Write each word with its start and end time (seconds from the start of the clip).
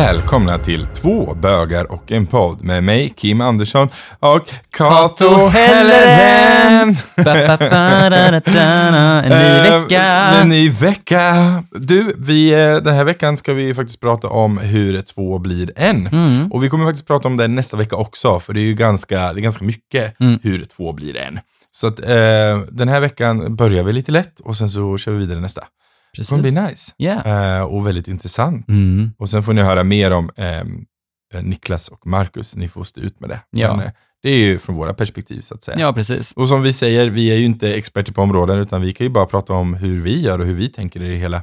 välkomna 0.00 0.58
till 0.58 0.86
Två 0.86 1.34
bögar 1.34 1.92
och 1.92 2.12
en 2.12 2.26
podd 2.26 2.64
med 2.64 2.84
mig, 2.84 3.14
Kim 3.16 3.40
Andersson 3.40 3.88
och 4.18 4.48
Kato 4.70 5.46
Helleren. 5.48 6.96
En 9.24 9.28
ny 9.28 9.68
Eh, 9.68 9.80
vecka. 9.80 10.02
En 10.02 10.48
ny 10.48 10.70
vecka. 10.70 11.34
Du, 11.70 12.14
vi, 12.18 12.52
eh, 12.52 12.76
den 12.76 12.94
här 12.94 13.04
veckan 13.04 13.36
ska 13.36 13.52
vi 13.52 13.74
faktiskt 13.74 14.00
prata 14.00 14.28
om 14.28 14.58
hur 14.58 15.02
två 15.02 15.38
blir 15.38 15.70
en. 15.76 16.06
Mm. 16.06 16.52
Och 16.52 16.64
vi 16.64 16.68
kommer 16.68 16.84
faktiskt 16.86 17.06
prata 17.06 17.28
om 17.28 17.36
det 17.36 17.48
nästa 17.48 17.76
vecka 17.76 17.96
också, 17.96 18.40
för 18.40 18.52
det 18.52 18.60
är 18.60 18.66
ju 18.66 18.74
ganska, 18.74 19.32
det 19.32 19.40
är 19.40 19.42
ganska 19.42 19.64
mycket 19.64 20.20
Mm. 20.20 20.38
hur 20.42 20.64
två 20.64 20.92
blir 20.92 21.16
en. 21.16 21.38
Så 21.70 21.86
att 21.86 21.98
eh, 21.98 22.58
den 22.70 22.88
här 22.88 23.00
veckan 23.00 23.56
börjar 23.56 23.84
vi 23.84 23.92
lite 23.92 24.12
lätt 24.12 24.40
och 24.40 24.56
sen 24.56 24.68
så 24.68 24.98
kör 24.98 25.12
vi 25.12 25.18
vidare 25.18 25.40
nästa. 25.40 25.62
Det 26.16 26.28
kommer 26.28 26.42
bli 26.42 26.50
nice. 26.50 26.92
Yeah. 26.98 27.58
Eh, 27.58 27.62
och 27.62 27.86
väldigt 27.86 28.08
intressant. 28.08 28.68
Mm. 28.68 29.10
Och 29.18 29.30
sen 29.30 29.42
får 29.42 29.52
ni 29.52 29.62
höra 29.62 29.84
mer 29.84 30.10
om 30.10 30.30
ehm, 30.36 30.84
eh, 31.34 31.42
Niklas 31.42 31.88
och 31.88 32.06
Marcus. 32.06 32.56
Ni 32.56 32.68
får 32.68 32.84
stå 32.84 33.00
ut 33.00 33.20
med 33.20 33.30
det. 33.30 33.40
Ja. 33.50 33.76
Men, 33.76 33.86
eh, 33.86 33.92
det 34.22 34.30
är 34.30 34.36
ju 34.36 34.58
från 34.58 34.76
våra 34.76 34.94
perspektiv 34.94 35.40
så 35.40 35.54
att 35.54 35.62
säga. 35.62 35.78
Ja, 35.80 35.92
precis. 35.92 36.32
Och 36.32 36.48
som 36.48 36.62
vi 36.62 36.72
säger, 36.72 37.06
vi 37.06 37.30
är 37.30 37.36
ju 37.36 37.44
inte 37.44 37.74
experter 37.74 38.12
på 38.12 38.22
områden 38.22 38.58
utan 38.58 38.80
vi 38.80 38.92
kan 38.92 39.04
ju 39.04 39.10
bara 39.10 39.26
prata 39.26 39.52
om 39.52 39.74
hur 39.74 40.00
vi 40.00 40.20
gör 40.20 40.38
och 40.38 40.46
hur 40.46 40.54
vi 40.54 40.68
tänker 40.68 41.02
i 41.02 41.08
det 41.08 41.16
hela. 41.16 41.42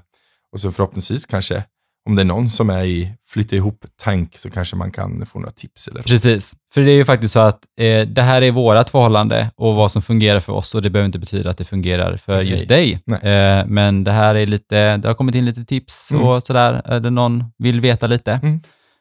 Och 0.52 0.60
så 0.60 0.72
förhoppningsvis 0.72 1.26
kanske, 1.26 1.64
om 2.08 2.16
det 2.16 2.22
är 2.22 2.26
någon 2.26 2.50
som 2.50 2.70
är 2.70 2.84
i 2.84 3.14
flytta 3.30 3.56
ihop 3.56 3.86
tank 4.04 4.38
så 4.38 4.50
kanske 4.50 4.76
man 4.76 4.92
kan 4.92 5.26
få 5.26 5.40
några 5.40 5.52
tips 5.52 5.88
eller 5.88 6.02
Precis. 6.04 6.54
För 6.74 6.82
det 6.82 6.92
är 6.92 6.96
ju 6.96 7.06
faktiskt 7.06 7.34
så 7.34 7.40
att 7.40 7.60
eh, 7.80 8.08
det 8.08 8.22
här 8.22 8.42
är 8.42 8.52
vårt 8.52 8.90
förhållande 8.90 9.52
och 9.56 9.76
vad 9.76 9.92
som 9.92 10.02
fungerar 10.02 10.40
för 10.40 10.54
oss 10.54 10.76
och 10.76 10.82
det 10.82 10.90
behöver 10.90 11.06
inte 11.06 11.20
betyda 11.20 11.50
att 11.50 11.58
det 11.58 11.66
fungerar 11.66 12.18
för 12.18 12.34
Okej. 12.40 12.52
just 12.52 12.68
dig. 12.68 13.02
Nej. 13.06 13.20
Eh, 13.60 13.66
men 13.68 14.04
det 14.04 14.12
här 14.12 14.36
är 14.36 14.48
lite, 14.48 14.98
det 14.98 15.08
har 15.08 15.16
kommit 15.16 15.36
in 15.36 15.46
lite 15.46 15.66
tips 15.66 16.12
Mm. 16.12 16.24
och 16.24 16.44
sådär. 16.44 16.82
Är 16.86 17.00
det 17.00 17.10
någon 17.10 17.44
vill 17.58 17.82
veta 17.82 18.08
lite 18.08 18.40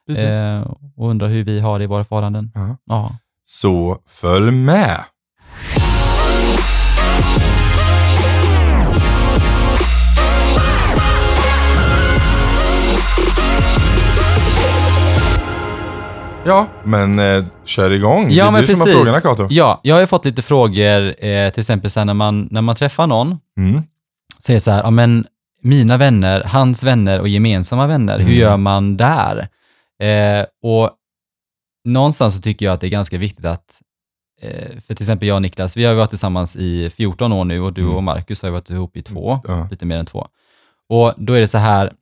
Precis. 0.09 0.25
eh, 0.34 0.61
och 0.97 1.11
undrar 1.11 1.28
hur 1.28 1.44
vi 1.44 1.61
har 1.61 1.78
det 1.78 1.84
i 1.84 1.86
våra 1.86 2.05
förhållanden. 2.05 2.53
Ja. 2.55 2.77
Ja. 2.86 3.16
Så 3.44 3.98
följ 4.09 4.50
med! 4.53 5.00
Ja, 16.47 16.66
men 16.84 17.19
eh, 17.19 17.44
kör 17.64 17.92
igång. 17.92 18.30
Ja, 18.30 18.44
det 18.44 18.48
är 18.48 18.52
men 18.52 18.61
du 18.61 18.66
precis. 18.66 18.83
som 18.83 18.92
har 18.98 19.05
frågorna 19.05 19.20
Kato. 19.20 19.47
Ja, 19.50 19.80
jag 19.83 19.94
har 19.94 20.00
ju 20.00 20.06
fått 20.06 20.25
lite 20.25 20.42
frågor, 20.42 21.25
eh, 21.25 21.50
till 21.50 21.61
exempel 21.61 21.91
så 21.91 22.00
här, 22.00 22.05
när, 22.05 22.14
man, 22.14 22.48
när 22.50 22.62
man 22.62 22.77
träffar 22.77 23.06
någon, 23.06 23.38
Mm. 23.58 23.83
det 24.47 24.61
så 24.61 24.70
här, 24.70 24.83
ja 24.83 24.91
men 24.91 25.27
mina 25.62 25.97
vänner, 25.97 26.44
hans 26.44 26.84
vänner 26.84 27.20
och 27.20 27.28
gemensamma 27.28 27.86
vänner, 27.86 28.19
hur 28.19 28.27
Mm. 28.27 28.38
gör 28.38 28.56
man 28.56 28.97
där? 28.97 29.48
Eh, 30.03 30.44
och 30.62 30.91
någonstans 31.84 32.36
så 32.36 32.42
tycker 32.42 32.66
jag 32.66 32.72
att 32.72 32.81
det 32.81 32.86
är 32.86 32.91
ganska 32.91 33.19
viktigt 33.19 33.44
att, 33.44 33.81
eh, 34.42 34.81
för 34.81 34.94
till 34.94 35.03
exempel 35.05 35.28
jag 35.28 35.34
och 35.34 35.42
Niklas, 35.42 35.77
vi 35.77 35.84
har 35.84 35.92
ju 35.92 35.98
varit 35.98 36.10
tillsammans 36.10 36.56
i 36.56 36.91
14 36.91 37.33
år 37.33 37.44
nu 37.44 37.60
och 37.60 37.72
du 37.72 37.83
Mm. 37.83 37.97
och 37.97 38.03
Marcus 38.03 38.42
har 38.42 38.48
ju 38.48 38.53
varit 38.53 38.70
ihop 38.70 38.97
i 38.97 39.03
två, 39.03 39.41
Ja. 39.48 39.69
lite 39.70 39.84
mer 39.86 39.97
än 39.98 40.06
två. 40.06 40.27
Och 40.88 41.12
då 41.16 41.33
är 41.33 41.41
det 41.41 41.48
så 41.48 41.58
här, 41.58 41.92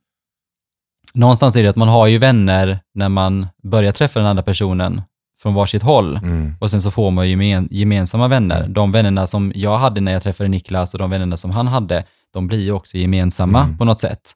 någonstans 1.15 1.55
är 1.55 1.63
det 1.63 1.69
att 1.69 1.75
man 1.75 1.87
har 1.87 2.07
ju 2.07 2.17
vänner 2.17 2.79
när 2.93 3.09
man 3.09 3.47
börjar 3.63 3.91
träffa 3.91 4.19
den 4.19 4.27
andra 4.29 4.43
personen 4.43 5.01
från 5.39 5.53
varsitt 5.53 5.83
håll. 5.83 6.17
Mm. 6.17 6.53
Och 6.59 6.71
sen 6.71 6.81
så 6.81 6.91
får 6.91 7.11
man 7.11 7.25
ju 7.25 7.31
gemen, 7.31 7.67
gemensamma 7.71 8.27
vänner. 8.27 8.67
De 8.67 8.91
vännerna 8.91 9.27
som 9.27 9.51
jag 9.55 9.77
hade 9.77 10.01
när 10.01 10.11
jag 10.11 10.23
träffade 10.23 10.49
Niklas 10.49 10.93
och 10.93 10.99
de 10.99 11.09
vännerna 11.09 11.37
som 11.37 11.51
han 11.51 11.67
hade, 11.67 12.03
de 12.33 12.47
blir 12.47 12.59
ju 12.61 12.71
också 12.71 12.97
gemensamma 12.97 13.63
Mm. 13.63 13.77
på 13.77 13.85
något 13.85 13.99
sätt. 13.99 14.31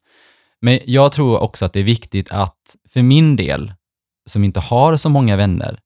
Men 0.62 0.80
jag 0.86 1.12
tror 1.12 1.40
också 1.40 1.66
att 1.66 1.74
det 1.74 1.80
är 1.80 1.84
viktigt 1.84 2.32
att, 2.32 2.76
för 2.94 3.02
min 3.02 3.36
del, 3.36 3.74
som 4.26 4.44
inte 4.44 4.60
har 4.60 4.98
så 4.98 5.10
många 5.10 5.36
vänner, 5.36 5.80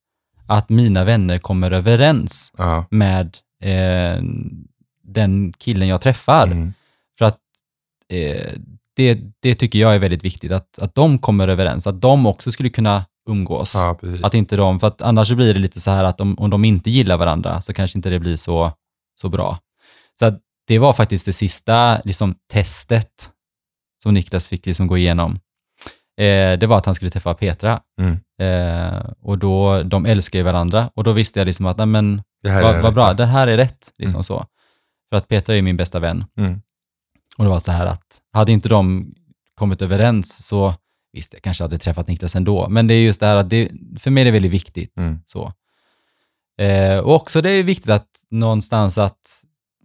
att 0.48 0.70
mina 0.70 1.04
vänner 1.04 1.38
kommer 1.38 1.72
överens 1.72 2.52
Ja. 2.58 2.86
med 2.90 3.38
eh, 3.62 4.24
den 5.04 5.54
killen 5.58 5.88
jag 5.88 6.02
träffar. 6.02 6.48
Mm. 6.48 6.74
För 7.18 7.26
att 7.26 7.38
eh, 8.10 8.54
det, 8.96 9.20
det 9.40 9.56
tycker 9.56 9.80
jag 9.80 9.96
är 9.96 10.00
väldigt 10.00 10.24
viktigt, 10.24 10.52
att, 10.52 10.80
att 10.80 10.96
de 10.96 11.20
kommer 11.20 11.48
överens, 11.48 11.88
att 11.88 12.02
de 12.02 12.26
också 12.26 12.52
skulle 12.52 12.70
kunna 12.70 13.06
umgås. 13.30 13.76
ja. 13.76 14.00
Att 14.24 14.34
inte 14.34 14.56
de, 14.56 14.80
för 14.80 14.88
att 14.88 15.02
annars 15.02 15.32
blir 15.32 15.54
det 15.54 15.60
lite 15.60 15.80
så 15.80 15.92
här 15.92 16.04
att 16.04 16.22
om, 16.22 16.40
om 16.40 16.50
de 16.50 16.66
inte 16.66 16.90
gillar 16.92 17.18
varandra 17.18 17.62
så 17.62 17.74
kanske 17.74 17.98
inte 17.98 18.10
det 18.10 18.20
blir 18.20 18.36
så, 18.36 18.72
så 19.22 19.30
bra. 19.30 19.60
Så 20.20 20.26
att 20.26 20.40
det 20.68 20.80
var 20.80 20.94
faktiskt 20.94 21.26
det 21.26 21.34
sista 21.34 22.02
liksom, 22.06 22.36
testet 22.52 23.30
som 24.04 24.14
Niklas 24.14 24.48
fick 24.48 24.66
liksom 24.66 24.88
gå 24.88 24.98
igenom. 24.98 25.40
Eh, 26.20 26.60
det 26.60 26.68
var 26.68 26.78
att 26.78 26.86
han 26.86 26.96
skulle 26.96 27.12
träffa 27.12 27.34
Petra. 27.34 27.82
Mm. 28.02 28.18
Eh, 28.42 29.02
och 29.22 29.38
då, 29.38 29.84
de 29.84 30.06
älskar 30.06 30.40
ju 30.40 30.44
varandra 30.44 30.90
och 30.96 31.04
då 31.04 31.12
visste 31.12 31.40
jag 31.40 31.46
liksom 31.46 31.66
att, 31.66 31.78
nej 31.78 31.86
men, 31.88 32.22
Det 32.44 32.62
vad, 32.62 32.76
det 32.76 32.82
vad 32.82 32.94
bra, 32.94 33.14
den 33.14 33.30
här 33.30 33.48
är 33.48 33.58
rätt. 33.58 33.94
Liksom 33.98 34.18
Mm. 34.18 34.24
så. 34.24 34.46
För 35.12 35.18
att 35.18 35.28
Petra 35.28 35.56
är 35.56 35.62
min 35.62 35.78
bästa 35.78 36.00
vän. 36.00 36.26
Mm. 36.38 36.62
Och 37.38 37.44
det 37.44 37.50
var 37.50 37.60
så 37.60 37.72
här 37.72 37.86
att, 37.86 38.22
hade 38.34 38.52
inte 38.52 38.70
de 38.70 39.14
kommit 39.56 39.82
överens 39.82 40.46
så, 40.46 40.74
visst, 41.14 41.34
jag 41.34 41.42
kanske 41.42 41.64
hade 41.64 41.78
träffat 41.78 42.08
Niklas 42.08 42.36
ändå, 42.36 42.70
men 42.70 42.88
det 42.88 42.94
är 42.94 43.02
just 43.02 43.20
det 43.20 43.26
här 43.28 43.36
att 43.36 43.50
det, 43.50 43.70
för 44.00 44.12
mig 44.12 44.22
är 44.22 44.26
det 44.26 44.32
väldigt 44.32 44.52
viktigt. 44.52 44.98
Mm. 44.98 45.20
Så. 45.26 45.54
Eh, 46.62 46.98
och 46.98 47.16
också 47.16 47.42
det 47.42 47.50
är 47.52 47.64
viktigt 47.64 47.90
att 47.90 48.08
någonstans 48.32 48.98
att 48.98 49.20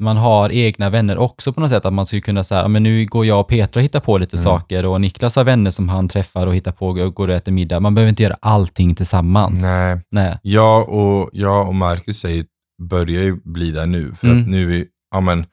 man 0.01 0.17
har 0.17 0.53
egna 0.53 0.91
vänner 0.91 1.19
också 1.19 1.53
på 1.53 1.61
något 1.61 1.71
sätt, 1.71 1.85
att 1.85 1.93
man 1.93 2.07
skulle 2.07 2.21
kunna 2.21 2.45
säga, 2.45 2.69
men 2.69 2.83
nu 2.83 3.05
går 3.07 3.27
jag 3.27 3.41
och 3.41 3.49
Petra 3.49 3.79
och 3.81 3.85
hittar 3.85 4.01
på 4.01 4.19
lite 4.19 4.37
Mm. 4.37 4.45
saker 4.45 4.87
och 4.87 5.01
Niklas 5.01 5.37
har 5.37 5.45
vänner 5.45 5.71
som 5.71 5.89
han 5.89 6.09
träffar 6.09 6.47
och 6.47 6.55
hittar 6.55 6.73
på 6.73 6.89
och 6.89 7.15
går 7.15 7.29
och 7.29 7.35
äter 7.35 7.53
middag. 7.53 7.81
Man 7.81 7.95
behöver 7.95 8.09
inte 8.11 8.23
göra 8.23 8.37
allting 8.41 8.95
tillsammans. 8.95 9.63
Nej, 9.63 10.01
Nej. 10.11 10.39
jag 10.43 10.89
och, 10.89 11.31
jag 11.33 11.69
och 11.69 11.75
Marcus 11.75 12.21
säger, 12.21 12.45
börjar 12.83 13.23
ju 13.23 13.41
bli 13.45 13.71
där 13.71 13.87
nu. 13.87 14.13
För 14.15 14.27
Mm. 14.29 14.43
att 14.43 14.49
nu 14.49 14.81
är 14.81 14.85
ja 15.11 15.21
men, 15.21 15.47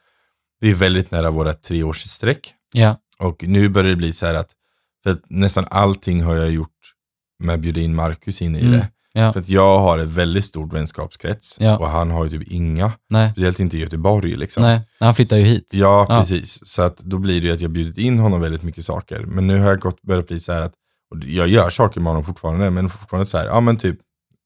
vi 0.65 0.71
är 0.71 0.75
väldigt 0.75 1.11
nära 1.11 1.31
våra 1.31 1.53
treårsstreck. 1.53 2.53
Ja. 2.73 2.97
Och 3.19 3.43
nu 3.43 3.69
börjar 3.69 3.89
det 3.89 3.95
bli 3.95 4.11
så 4.11 4.25
här 4.25 4.33
att, 4.35 4.49
för 5.03 5.09
att 5.11 5.21
nästan 5.29 5.65
allting 5.69 6.23
har 6.23 6.35
jag 6.35 6.51
gjort 6.51 6.71
med 7.43 7.53
att 7.55 7.59
bjuda 7.61 7.81
in 7.81 7.95
Marcus 7.95 8.41
in 8.41 8.55
i 8.55 8.59
Mm. 8.59 8.71
det. 8.71 8.89
Ja. 9.13 9.33
För 9.33 9.39
att 9.39 9.49
jag 9.49 9.79
har 9.79 9.97
ett 9.97 10.07
väldigt 10.09 10.45
stort 10.45 10.73
vänskapskrets 10.73 11.57
Ja. 11.59 11.77
och 11.77 11.89
han 11.89 12.11
har 12.11 12.23
ju 12.23 12.29
typ 12.29 12.47
inga. 12.51 12.91
Nej. 13.09 13.31
Speciellt 13.31 13.59
inte 13.59 13.77
i 13.77 13.79
Göteborg 13.79 14.35
liksom. 14.37 14.63
Nej. 14.63 14.81
Han 14.99 15.15
flyttar 15.15 15.37
ju 15.37 15.45
hit. 15.45 15.69
Ja, 15.73 16.05
Ja. 16.09 16.19
precis. 16.19 16.59
Så 16.67 16.81
att 16.81 16.97
då 16.97 17.17
blir 17.17 17.41
det 17.41 17.47
ju 17.47 17.53
att 17.53 17.61
jag 17.61 17.71
bjudit 17.71 17.97
in 17.97 18.19
honom 18.19 18.41
väldigt 18.41 18.63
mycket 18.63 18.85
saker. 18.85 19.19
Men 19.25 19.47
nu 19.47 19.57
har 19.59 19.67
jag 19.67 19.79
gått, 19.79 20.01
börjat 20.01 20.27
bli 20.27 20.39
så 20.39 20.51
här 20.53 20.61
att, 20.61 20.73
jag 21.25 21.47
gör 21.47 21.69
saker 21.69 21.99
med 22.01 22.07
honom 22.07 22.25
fortfarande, 22.25 22.69
men 22.69 22.89
fortfarande 22.89 23.25
så 23.25 23.37
här, 23.37 23.45
ja 23.45 23.59
men 23.61 23.77
typ, 23.77 23.99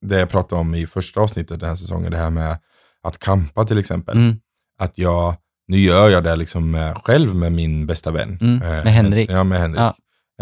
det 0.05 0.19
jag 0.19 0.29
pratade 0.29 0.61
om 0.61 0.75
i 0.75 0.87
första 0.87 1.19
avsnittet 1.21 1.59
den 1.59 1.69
här 1.69 1.75
säsongen, 1.75 2.11
det 2.11 2.17
här 2.17 2.29
med 2.29 2.57
att 3.03 3.19
kampa 3.19 3.65
till 3.65 3.77
exempel. 3.77 4.17
Mm. 4.17 4.35
Att 4.81 4.97
jag, 4.97 5.35
nu 5.69 5.79
gör 5.79 6.09
jag 6.09 6.23
det 6.23 6.35
liksom 6.35 6.71
med, 6.71 6.97
själv 6.97 7.35
med 7.35 7.51
min 7.51 7.85
bästa 7.85 8.11
vän. 8.11 8.37
Mm, 8.41 8.61
Eh, 8.61 8.83
med 8.83 8.93
Henrik. 8.93 9.29
Ja, 9.31 9.43
med 9.43 9.59
Henrik. 9.59 9.79
Ja. 9.79 9.95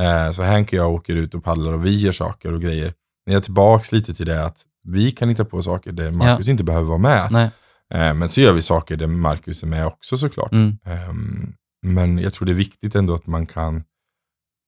Eh, 0.04 0.32
så 0.32 0.44
Henk 0.44 0.68
och 0.68 0.74
jag 0.74 0.94
åker 0.94 1.16
ut 1.16 1.34
och 1.34 1.44
paddlar 1.44 1.74
och 1.74 1.86
vi 1.86 1.96
gör 1.98 2.12
saker 2.12 2.54
och 2.54 2.62
grejer. 2.62 2.94
Men 3.26 3.34
jag 3.34 3.40
är 3.40 3.44
tillbaks 3.44 3.92
lite 3.92 4.14
till 4.14 4.26
det 4.26 4.46
att 4.46 4.62
vi 4.84 5.12
kan 5.12 5.30
hitta 5.30 5.46
på 5.46 5.62
saker 5.62 5.92
där 5.92 6.12
Marcus 6.12 6.48
inte 6.48 6.64
behöver 6.64 6.88
vara 6.88 6.98
med. 6.98 7.28
Nej. 7.32 7.50
Eh, 7.94 8.14
men 8.14 8.30
så 8.30 8.42
gör 8.42 8.54
vi 8.54 8.62
saker 8.62 8.98
där 8.98 9.08
Marcus 9.08 9.64
är 9.64 9.68
med 9.68 9.88
också 9.88 10.18
såklart. 10.18 10.52
Mm. 10.52 10.78
Ehm, 10.86 11.54
men 11.86 12.18
jag 12.18 12.34
tror 12.34 12.46
det 12.46 12.52
är 12.52 12.54
viktigt 12.54 12.96
ändå 12.96 13.14
att 13.14 13.28
man 13.28 13.46
kan, 13.46 13.84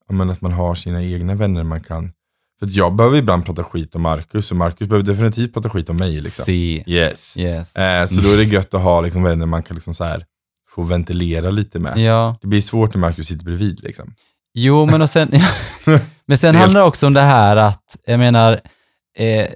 ja, 0.08 0.14
men 0.14 0.30
att 0.30 0.42
man 0.42 0.52
har 0.52 0.76
sina 0.76 1.04
egna 1.04 1.36
vänner 1.36 1.64
man 1.64 1.82
kan. 1.82 2.12
För 2.60 2.68
jag 2.72 2.96
behöver 2.96 3.18
ibland 3.18 3.46
prata 3.46 3.64
skit 3.64 3.96
om 3.96 4.02
Marcus 4.02 4.52
och 4.52 4.58
Marcus 4.58 4.88
behöver 4.88 5.08
definitivt 5.08 5.54
prata 5.54 5.70
skit 5.70 5.90
om 5.90 5.98
mig. 5.98 6.12
Liksom. 6.22 6.46
Se. 6.46 6.84
Yes. 6.88 7.38
Yes. 7.38 7.76
Eh, 7.76 8.06
så 8.06 8.22
då 8.22 8.30
är 8.30 8.38
det 8.38 8.44
gött 8.44 8.74
att 8.74 8.82
ha 8.82 9.02
liksom, 9.02 9.24
vänner 9.24 9.46
man 9.46 9.64
kan 9.64 9.76
liksom 9.76 9.94
så 9.94 10.04
här, 10.04 10.26
få 10.76 10.84
ventilera 10.84 11.50
lite 11.50 11.80
med. 11.80 11.98
Ja. 11.98 12.38
Det 12.42 12.48
blir 12.48 12.62
svårt 12.62 12.94
när 12.94 13.02
Marcus 13.02 13.28
sitter 13.28 13.46
bredvid. 13.46 13.84
Liksom. 13.84 14.14
Jo, 14.54 14.86
men 14.86 15.02
och 15.02 15.10
sen, 15.10 15.32
men 16.26 16.38
sen 16.38 16.56
handlar 16.56 16.82
det 16.82 16.88
också 16.88 17.08
om 17.08 17.14
det 17.14 17.22
här 17.22 17.56
att, 17.58 17.84
jag 18.06 18.20
menar, 18.20 18.60
eh, 19.18 19.48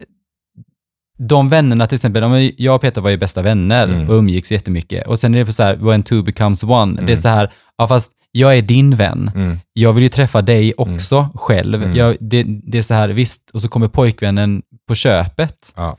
de 1.27 1.49
vännerna 1.49 1.87
till 1.87 1.95
exempel, 1.95 2.51
jag 2.57 2.75
och 2.75 2.81
Peter 2.81 3.01
var 3.01 3.09
ju 3.09 3.17
bästa 3.17 3.41
vänner 3.41 3.87
Mm. 3.87 4.09
och 4.09 4.15
umgicks 4.15 4.51
jättemycket. 4.51 5.07
Och 5.07 5.19
sen 5.19 5.35
är 5.35 5.45
det 5.45 5.53
så 5.53 5.63
här, 5.63 5.75
when 5.75 6.03
two 6.03 6.21
becomes 6.23 6.63
one. 6.63 6.93
Det 6.95 6.99
är 6.99 7.03
Mm. 7.03 7.17
så 7.17 7.29
här, 7.29 7.51
ja 7.77 7.87
fast 7.87 8.11
jag 8.31 8.57
är 8.57 8.61
din 8.61 8.95
vän. 8.95 9.31
Mm. 9.35 9.59
Jag 9.73 9.93
vill 9.93 10.03
ju 10.03 10.09
träffa 10.09 10.41
dig 10.41 10.73
också 10.77 11.29
själv. 11.35 11.83
Mm. 11.83 11.95
Jag, 11.95 12.17
det, 12.19 12.43
det 12.43 12.77
är 12.77 12.81
så 12.81 12.93
här, 12.93 13.09
visst, 13.09 13.49
och 13.53 13.61
så 13.61 13.67
kommer 13.67 13.87
pojkvännen 13.87 14.61
på 14.87 14.95
köpet. 14.95 15.73
Ja. 15.75 15.97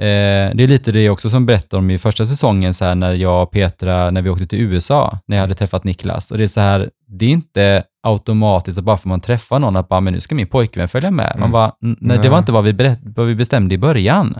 Eh, 0.00 0.54
det 0.54 0.64
är 0.64 0.68
lite 0.68 0.92
det 0.92 1.10
också 1.10 1.30
som 1.30 1.46
berättar 1.46 1.78
om 1.78 1.90
i 1.90 1.98
första 1.98 2.26
säsongen, 2.26 2.74
så 2.74 2.84
här, 2.84 2.94
när 2.94 3.14
jag 3.14 3.42
och 3.42 3.50
Petra, 3.50 4.10
när 4.10 4.22
vi 4.22 4.30
åkte 4.30 4.46
till 4.46 4.60
USA, 4.60 5.18
när 5.26 5.36
jag 5.36 5.40
hade 5.42 5.54
träffat 5.54 5.84
Niklas. 5.84 6.30
Och 6.30 6.38
det 6.38 6.44
är 6.44 6.48
så 6.48 6.60
här, 6.60 6.90
det 7.06 7.24
är 7.24 7.30
inte 7.30 7.84
automatiskt 8.02 8.78
att 8.78 8.84
bara 8.84 8.96
för 8.96 9.08
man 9.08 9.20
träffar 9.20 9.58
någon, 9.58 9.76
att 9.76 9.88
bara, 9.88 10.00
men 10.00 10.12
nu 10.12 10.20
ska 10.20 10.34
min 10.34 10.46
pojkvän 10.46 10.88
följa 10.88 11.10
med. 11.10 11.30
Man 11.34 11.38
Mm. 11.38 11.50
bara, 11.50 11.64
"N- 11.66 11.96
nej, 12.00 12.16
det 12.16 12.22
Nej. 12.22 12.30
var 12.30 12.38
inte 12.38 12.52
vad 12.52 12.64
vi, 12.64 12.72
berätt, 12.72 12.98
vad 13.02 13.26
vi 13.26 13.34
bestämde 13.34 13.74
i 13.74 13.78
början. 13.78 14.34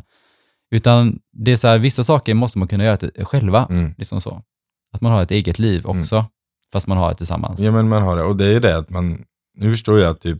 Utan 0.70 1.18
det 1.32 1.52
är 1.52 1.56
så 1.56 1.68
här, 1.68 1.78
vissa 1.78 2.04
saker 2.04 2.34
måste 2.34 2.58
man 2.58 2.68
kunna 2.68 2.84
göra 2.84 2.96
till, 2.96 3.10
själva. 3.24 3.66
Mm. 3.70 3.94
Liksom 3.98 4.20
så. 4.20 4.42
Att 4.92 5.00
man 5.00 5.12
har 5.12 5.22
ett 5.22 5.30
eget 5.30 5.58
liv 5.58 5.86
också, 5.86 6.24
fast 6.72 6.86
man 6.86 6.98
har 6.98 7.08
det 7.08 7.14
tillsammans. 7.14 7.60
Ja 7.60 7.72
men 7.72 7.88
man 7.88 8.02
har 8.02 8.16
det. 8.16 8.22
Och 8.22 8.36
det 8.36 8.54
är 8.54 8.60
det 8.60 8.76
att 8.76 8.90
man, 8.90 9.24
nu 9.58 9.70
förstår 9.70 9.98
jag 10.00 10.10
att 10.10 10.20
typ, 10.20 10.38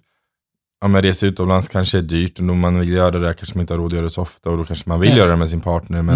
ja, 0.81 0.89
men 0.89 1.03
resa 1.03 1.27
utomlands 1.27 1.69
kanske 1.69 1.99
är 1.99 2.03
dyrt 2.03 2.39
och 2.39 2.45
då 2.47 2.55
man 2.55 2.79
vill 2.81 2.89
göra 2.89 3.11
det 3.11 3.21
där 3.21 3.33
kanske 3.33 3.55
man 3.57 3.61
inte 3.61 3.73
har 3.73 3.79
råd 3.79 3.87
att 3.87 3.93
göra 3.93 4.05
det 4.05 4.11
så 4.11 4.23
ofta 4.23 4.51
och 4.51 4.57
då 4.59 4.65
kanske 4.65 4.89
man 4.89 5.01
vill 5.01 5.11
Nej. 5.11 5.19
göra 5.19 5.31
det 5.31 5.37
med 5.37 5.51
sin 5.51 5.61
partner. 5.61 6.03
Men, 6.03 6.15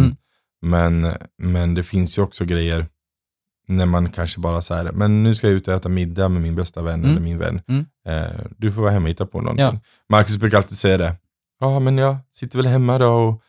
Mm. 0.62 1.03
men, 1.03 1.14
men 1.43 1.75
det 1.75 1.82
finns 1.82 2.19
ju 2.19 2.23
också 2.23 2.44
grejer 2.44 2.87
när 3.69 3.87
man 3.87 4.11
kanske 4.11 4.41
bara 4.41 4.62
säger 4.62 4.93
men 4.93 5.23
nu 5.23 5.35
ska 5.35 5.47
jag 5.47 5.55
ut 5.56 5.69
och 5.69 5.75
äta 5.75 5.88
middag 5.88 6.29
med 6.29 6.43
min 6.43 6.55
bästa 6.55 6.82
vän 6.82 6.94
Mm. 7.00 7.11
eller 7.11 7.20
min 7.20 7.38
vän. 7.38 7.61
Mm. 7.69 7.87
Eh, 8.09 8.31
du 8.59 8.73
får 8.73 8.82
vara 8.82 8.93
hemma 8.93 9.05
och 9.05 9.11
hitta 9.11 9.26
på 9.26 9.41
någonting. 9.41 9.64
Ja. 9.64 9.81
Marcus 10.09 10.37
brukar 10.37 10.56
alltid 10.56 10.79
säga 10.79 10.99
det. 10.99 11.15
Ja, 11.61 11.81
men 11.81 11.99
jag 11.99 12.17
sitter 12.32 12.56
väl 12.58 12.67
hemma 12.67 12.99
då 12.99 13.08
och 13.12 13.43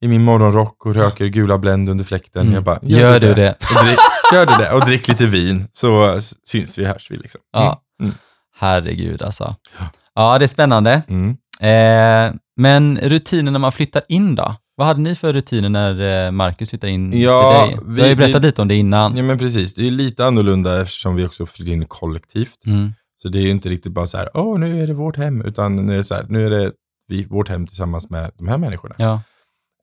i 0.00 0.08
min 0.08 0.24
morgonrock 0.24 0.86
och 0.86 0.94
röker 0.94 1.26
gula 1.26 1.58
Blend 1.58 1.90
under 1.90 2.04
fläkten. 2.04 2.42
Mm. 2.42 2.54
Jag 2.54 2.64
bara, 2.64 2.78
Gör 2.82 3.20
du 3.20 3.34
det? 3.34 3.50
Och 3.60 3.84
drick, 3.86 3.98
gör 4.32 4.46
du 4.46 4.52
det 4.64 4.72
och 4.72 4.80
drick 4.80 5.08
lite 5.08 5.26
vin 5.26 5.68
så 5.72 6.18
syns 6.44 6.78
vi, 6.78 6.84
hörs 6.84 7.10
vi 7.10 7.16
liksom. 7.16 7.40
Ja. 7.52 7.82
Mm. 8.02 8.14
Herregud 8.56 9.22
alltså. 9.22 9.56
Ja, 9.78 9.84
det 10.14 10.44
är 10.44 10.46
spännande. 10.46 11.02
Mm. 11.08 11.30
Eh, 11.60 12.34
men 12.56 12.98
rutiner 13.02 13.50
när 13.52 13.58
man 13.58 13.72
flyttar 13.72 14.02
in 14.08 14.34
då? 14.34 14.56
Vad 14.76 14.86
hade 14.86 15.00
ni 15.00 15.14
för 15.14 15.32
rutiner 15.32 15.68
när 15.68 16.24
eh, 16.26 16.30
Marcus 16.30 16.70
flyttade 16.70 16.92
in 16.92 17.20
Ja, 17.20 17.66
till 17.68 17.76
dig? 17.76 17.84
vi- 17.88 17.94
du 17.94 18.00
har 18.02 18.08
ju 18.08 18.16
berättat 18.16 18.42
vi- 18.42 18.46
lite 18.46 18.62
om 18.62 18.68
det 18.68 18.74
innan. 18.76 19.16
Ja 19.16 19.22
men 19.22 19.38
precis, 19.38 19.74
det 19.74 19.86
är 19.86 19.90
lite 19.90 20.26
annorlunda 20.26 20.82
eftersom 20.82 21.14
vi 21.16 21.26
också 21.26 21.46
flyttar 21.46 21.72
in 21.72 21.84
kollektivt. 21.86 22.66
Mm. 22.66 22.92
Så 23.22 23.28
det 23.28 23.38
är 23.38 23.42
ju 23.42 23.50
inte 23.50 23.68
riktigt 23.68 23.92
bara 23.92 24.06
så 24.06 24.16
här, 24.16 24.28
åh 24.34 24.58
nu 24.58 24.82
är 24.82 24.86
det 24.86 24.92
vårt 24.94 25.16
hem, 25.16 25.42
utan 25.42 25.76
nu 25.86 25.92
är 25.92 25.96
det 25.96 26.04
så 26.04 26.14
här, 26.14 26.26
nu 26.28 26.46
är 26.46 26.50
det 26.50 26.72
vi, 27.08 27.24
vårt 27.24 27.48
hem 27.48 27.66
tillsammans 27.66 28.10
med 28.10 28.30
de 28.38 28.48
här 28.48 28.58
människorna. 28.58 28.94
Ja. 28.98 29.12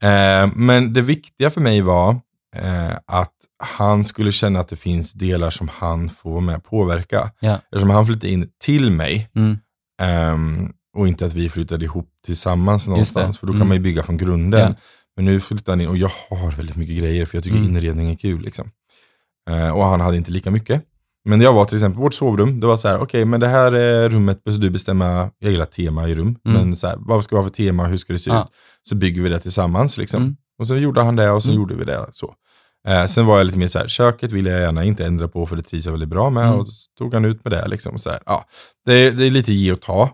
Eh, 0.09 0.49
men 0.55 0.93
det 0.93 1.01
viktiga 1.01 1.49
för 1.49 1.61
mig 1.61 1.81
var 1.81 2.09
eh, 2.55 2.91
att 3.07 3.33
han 3.63 4.03
skulle 4.05 4.31
känna 4.31 4.59
att 4.59 4.67
det 4.69 4.75
finns 4.75 5.13
delar 5.13 5.49
som 5.49 5.69
han 5.73 6.09
får 6.09 6.29
vara 6.31 6.41
med 6.41 6.55
och 6.55 6.63
påverka. 6.65 7.31
Ja. 7.39 7.59
Eftersom 7.71 7.89
han 7.89 8.05
flyttade 8.05 8.29
in 8.33 8.47
till 8.63 8.91
mig 8.91 9.29
Mm. 9.35 9.57
Ehm, 10.01 10.73
och 10.97 11.07
inte 11.07 11.25
att 11.25 11.33
vi 11.33 11.49
flyttade 11.49 11.85
ihop 11.85 12.09
tillsammans 12.25 12.87
någonstans, 12.87 13.37
för 13.37 13.47
då 13.47 13.53
kan 13.53 13.57
Mm. 13.57 13.67
man 13.67 13.77
ju 13.77 13.83
bygga 13.83 14.03
från 14.03 14.17
grunden. 14.17 14.59
Ja. 14.59 14.75
Men 15.15 15.25
nu 15.25 15.39
flyttade 15.39 15.71
han 15.71 15.81
in 15.81 15.87
och 15.87 15.97
jag 15.97 16.11
har 16.29 16.51
väldigt 16.51 16.75
mycket 16.75 16.97
grejer 16.97 17.25
för 17.25 17.37
jag 17.37 17.43
tycker 17.43 17.57
Mm. 17.57 17.69
inredning 17.69 18.09
är 18.09 18.15
kul. 18.15 18.41
Liksom. 18.41 18.71
Eh, 19.49 19.69
och 19.69 19.83
han 19.83 20.01
hade 20.01 20.17
inte 20.17 20.31
lika 20.31 20.51
mycket. 20.51 20.83
Men 21.25 21.41
jag 21.41 21.53
var 21.53 21.65
till 21.65 21.77
exempel 21.77 22.01
vårt 22.01 22.13
sovrum, 22.13 22.59
det 22.59 22.67
var 22.67 22.75
så 22.75 22.87
här, 22.87 22.99
okej 23.01 23.25
men 23.25 23.39
det 23.39 23.47
här 23.47 23.71
är 23.71 24.09
rummet, 24.09 24.41
så 24.45 24.51
du 24.51 24.69
bestämma, 24.69 25.29
jag 25.39 25.51
gillar 25.51 25.65
tema 25.65 26.07
i 26.09 26.13
rum, 26.15 26.35
Mm. 26.45 26.61
men 26.61 26.75
så 26.75 26.87
här, 26.87 26.95
vad 26.99 27.23
ska 27.23 27.35
vi 27.35 27.37
ha 27.41 27.43
för 27.49 27.53
tema, 27.55 27.85
hur 27.87 27.97
ska 27.97 28.13
det 28.13 28.19
se 28.19 28.31
Ja. 28.31 28.43
ut? 28.43 28.47
Så 28.83 28.95
bygger 28.95 29.21
vi 29.21 29.29
det 29.29 29.39
tillsammans 29.39 29.97
liksom. 29.97 30.23
Mm. 30.23 30.35
Och 30.59 30.67
så 30.67 30.77
gjorde 30.77 31.01
han 31.03 31.15
det 31.15 31.29
och 31.31 31.43
så 31.43 31.49
Mm. 31.49 31.61
gjorde 31.61 31.75
vi 31.75 31.85
det. 31.85 32.05
så. 32.11 32.33
Eh, 32.87 33.05
sen 33.05 33.25
var 33.25 33.37
jag 33.37 33.45
lite 33.45 33.57
mer 33.57 33.67
så 33.67 33.79
här, 33.79 33.87
köket 33.87 34.31
vill 34.31 34.45
jag 34.45 34.61
gärna 34.61 34.83
inte 34.83 35.05
ändra 35.05 35.27
på 35.27 35.45
för 35.45 35.55
det 35.55 35.61
trivs 35.63 35.85
jag 35.85 35.91
väldigt 35.91 36.09
bra 36.09 36.29
med. 36.29 36.45
Mm. 36.47 36.59
Och 36.59 36.67
så 36.67 36.73
tog 36.97 37.13
han 37.13 37.25
ut 37.25 37.43
med 37.45 37.51
det. 37.53 37.67
Liksom, 37.67 37.99
så 37.99 38.09
här. 38.09 38.19
Ja, 38.25 38.45
det, 38.85 39.11
det 39.11 39.25
är 39.27 39.31
lite 39.31 39.53
ge 39.53 39.71
och 39.71 39.81
ta. 39.81 40.09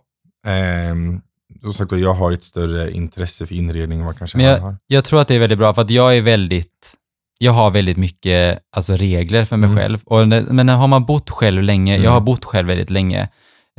Ehm, 0.48 1.22
som 1.62 1.74
sagt, 1.74 1.92
jag 1.92 2.14
har 2.14 2.32
ett 2.32 2.44
större 2.44 2.92
intresse 2.92 3.46
för 3.48 3.56
inredning 3.56 4.00
än 4.00 4.06
vad 4.06 4.18
kanske 4.18 4.38
Men 4.38 4.48
han 4.52 4.62
har. 4.62 4.78
Jag 4.88 5.04
tror 5.04 5.22
att 5.22 5.28
det 5.28 5.36
är 5.36 5.40
väldigt 5.40 5.58
bra 5.60 5.74
för 5.74 5.82
att 5.82 5.90
jag 5.90 6.18
är 6.18 6.22
väldigt, 6.22 6.94
jag 7.40 7.52
har 7.52 7.72
väldigt 7.72 7.98
mycket 7.98 8.60
alltså, 8.76 8.94
regler 8.96 9.46
för 9.46 9.58
mig 9.58 9.70
Mm. 9.70 9.80
själv. 9.82 10.00
Och, 10.06 10.28
men 10.28 10.70
har 10.70 10.88
man 10.88 11.06
bott 11.06 11.30
själv 11.30 11.64
länge, 11.64 11.94
Mm. 11.94 12.04
jag 12.06 12.12
har 12.12 12.22
bott 12.22 12.46
själv 12.46 12.68
väldigt 12.68 12.90
länge, 12.90 13.30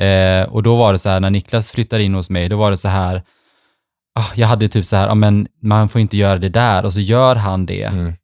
eh, 0.00 0.42
och 0.42 0.62
då 0.62 0.76
var 0.76 0.92
det 0.92 0.98
så 0.98 1.08
här 1.08 1.20
när 1.20 1.30
Niklas 1.30 1.72
flyttade 1.72 2.02
in 2.02 2.14
hos 2.14 2.30
mig, 2.30 2.48
då 2.48 2.56
var 2.56 2.70
det 2.70 2.76
så 2.76 2.88
här, 2.88 3.22
jag 4.34 4.46
hade 4.48 4.68
typ 4.68 4.86
så 4.86 4.96
här, 4.96 5.08
ah, 5.08 5.14
men 5.14 5.48
man 5.62 5.88
får 5.88 6.00
inte 6.00 6.16
göra 6.16 6.38
det 6.38 6.48
där 6.48 6.84
och 6.84 6.92
så 6.92 7.00
gör 7.00 7.36
han 7.36 7.66
det. 7.66 7.82
Mm. 7.82 8.14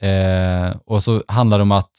Eh, 0.69 0.77
och 0.87 1.03
så 1.03 1.23
handlar 1.29 1.59
det 1.59 1.63
om 1.63 1.73
att 1.73 1.91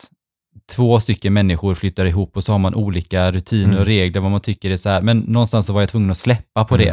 två 0.75 0.99
stycken 0.99 1.33
människor 1.33 1.75
flyttar 1.75 2.05
ihop 2.05 2.37
och 2.37 2.43
så 2.43 2.51
har 2.51 2.59
man 2.59 2.75
olika 2.75 3.31
rutiner 3.31 3.65
Mm. 3.65 3.79
och 3.79 3.85
regler, 3.85 4.21
vad 4.21 4.31
man 4.31 4.41
tycker 4.41 4.69
är 4.71 4.77
så 4.77 4.89
här. 4.89 5.01
Men 5.01 5.17
någonstans 5.19 5.65
så 5.65 5.73
var 5.73 5.81
jag 5.81 5.89
tvungen 5.89 6.11
att 6.11 6.17
släppa 6.17 6.63
på 6.65 6.75
Mm. 6.75 6.87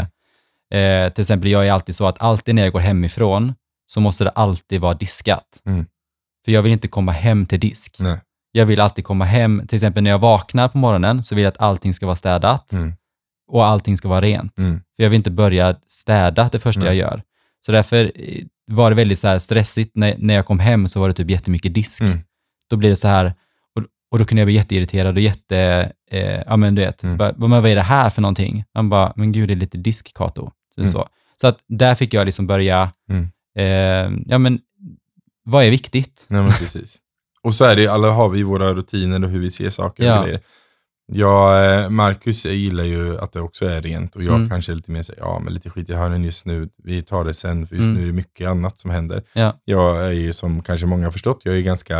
det. 0.70 0.78
Eh, 0.78 1.12
till 1.12 1.20
exempel, 1.22 1.50
jag 1.50 1.66
är 1.66 1.72
alltid 1.72 1.96
så 1.96 2.06
att 2.06 2.22
alltid 2.22 2.54
när 2.54 2.62
jag 2.62 2.72
går 2.72 2.80
hemifrån 2.80 3.54
så 3.86 4.00
måste 4.00 4.24
det 4.24 4.30
alltid 4.30 4.80
vara 4.80 4.94
diskat. 4.94 5.62
Mm. 5.66 5.86
För 6.44 6.52
jag 6.52 6.62
vill 6.62 6.72
inte 6.72 6.88
komma 6.88 7.12
hem 7.12 7.46
till 7.46 7.60
disk. 7.60 7.96
Nej. 7.98 8.18
Jag 8.52 8.66
vill 8.66 8.80
alltid 8.80 9.04
komma 9.04 9.24
hem, 9.24 9.62
till 9.68 9.76
exempel 9.76 10.02
när 10.02 10.10
jag 10.10 10.18
vaknar 10.18 10.68
på 10.68 10.78
morgonen 10.78 11.24
så 11.24 11.34
vill 11.34 11.44
jag 11.44 11.50
att 11.50 11.60
allting 11.60 11.94
ska 11.94 12.06
vara 12.06 12.16
städat 12.16 12.72
Mm. 12.72 12.92
Och 13.48 13.66
allting 13.66 13.96
ska 13.96 14.08
vara 14.08 14.20
rent. 14.20 14.58
Mm. 14.58 14.74
För 14.96 15.02
jag 15.02 15.10
vill 15.10 15.16
inte 15.16 15.30
börja 15.30 15.76
städa 15.86 16.48
det 16.52 16.58
första 16.58 16.86
jag 16.86 16.94
gör. 16.94 17.22
Så 17.66 17.72
därför 17.72 18.12
eh, 18.14 18.44
var 18.66 18.90
det 18.90 18.96
väldigt 18.96 19.18
så 19.18 19.38
stressigt. 19.38 19.90
När, 19.94 20.14
när 20.18 20.34
jag 20.34 20.46
kom 20.46 20.58
hem 20.58 20.88
så 20.88 21.00
var 21.00 21.08
det 21.08 21.14
typ 21.14 21.30
jättemycket 21.30 21.74
disk. 21.74 22.00
Mm. 22.02 22.18
Då 22.70 22.76
blir 22.76 22.88
det 22.90 22.96
så 22.96 23.08
här, 23.08 23.34
och, 23.76 23.82
och 24.10 24.18
då 24.18 24.24
kunde 24.24 24.40
jag 24.40 24.46
bli 24.46 24.54
jätteirriterad 24.54 25.14
och 25.16 25.20
jätte, 25.22 25.92
eh, 26.10 26.42
ja 26.46 26.56
men 26.56 26.74
du 26.74 26.82
vet, 26.82 27.02
Mm. 27.02 27.16
bara, 27.16 27.32
vad 27.36 27.66
är 27.66 27.74
det 27.74 27.82
här 27.82 28.10
för 28.10 28.22
någonting? 28.22 28.64
Man 28.74 28.88
bara, 28.88 29.12
men 29.16 29.32
gud 29.32 29.48
det 29.48 29.54
är 29.54 29.56
lite 29.56 29.78
disk 29.78 30.14
Kato. 30.14 30.50
Så, 30.74 30.80
Mm. 30.80 30.92
så. 30.92 31.08
så 31.40 31.46
att 31.46 31.58
där 31.68 31.94
fick 31.94 32.14
jag 32.14 32.24
liksom 32.26 32.46
börja, 32.46 32.92
Mm. 33.10 33.28
eh, 33.58 34.22
ja 34.26 34.38
men 34.38 34.58
vad 35.44 35.64
är 35.64 35.70
viktigt? 35.70 36.26
Nej, 36.28 36.42
men 36.42 36.52
precis. 36.52 36.98
Och 37.42 37.54
så 37.54 37.64
är 37.64 37.76
det, 37.76 37.86
alla 37.88 38.10
har 38.10 38.28
vi 38.28 38.42
våra 38.42 38.74
rutiner 38.74 39.24
och 39.24 39.30
hur 39.30 39.40
vi 39.40 39.50
ser 39.50 39.70
saker 39.70 40.04
Ja. 40.04 40.18
och 40.18 40.24
grejer. 40.24 40.40
Jag, 41.14 41.74
eh, 41.84 41.90
Marcus 41.90 42.46
gillar 42.46 42.84
ju 42.84 43.18
att 43.18 43.32
det 43.32 43.40
också 43.40 43.66
är 43.66 43.82
rent 43.82 44.16
och 44.16 44.24
jag 44.24 44.36
Mm. 44.36 44.48
kanske 44.48 44.72
är 44.72 44.76
lite 44.76 44.90
mer 44.90 45.02
så 45.02 45.12
ja 45.18 45.40
men 45.44 45.54
lite 45.54 45.70
skit 45.70 45.90
i 45.90 45.94
hörnen 45.94 46.24
just 46.24 46.46
nu, 46.46 46.68
vi 46.84 47.02
tar 47.02 47.24
det 47.24 47.34
sen 47.34 47.66
för 47.66 47.76
just 47.76 47.86
Mm. 47.86 47.96
nu 47.96 48.02
är 48.02 48.06
det 48.06 48.12
mycket 48.12 48.48
annat 48.48 48.78
som 48.80 48.90
händer. 48.90 49.22
Ja. 49.32 49.58
Jag 49.64 50.04
är 50.06 50.10
ju 50.10 50.32
som 50.32 50.62
kanske 50.62 50.86
många 50.86 51.04
har 51.06 51.12
förstått, 51.12 51.40
jag 51.44 51.56
är 51.56 51.60
ganska 51.60 51.98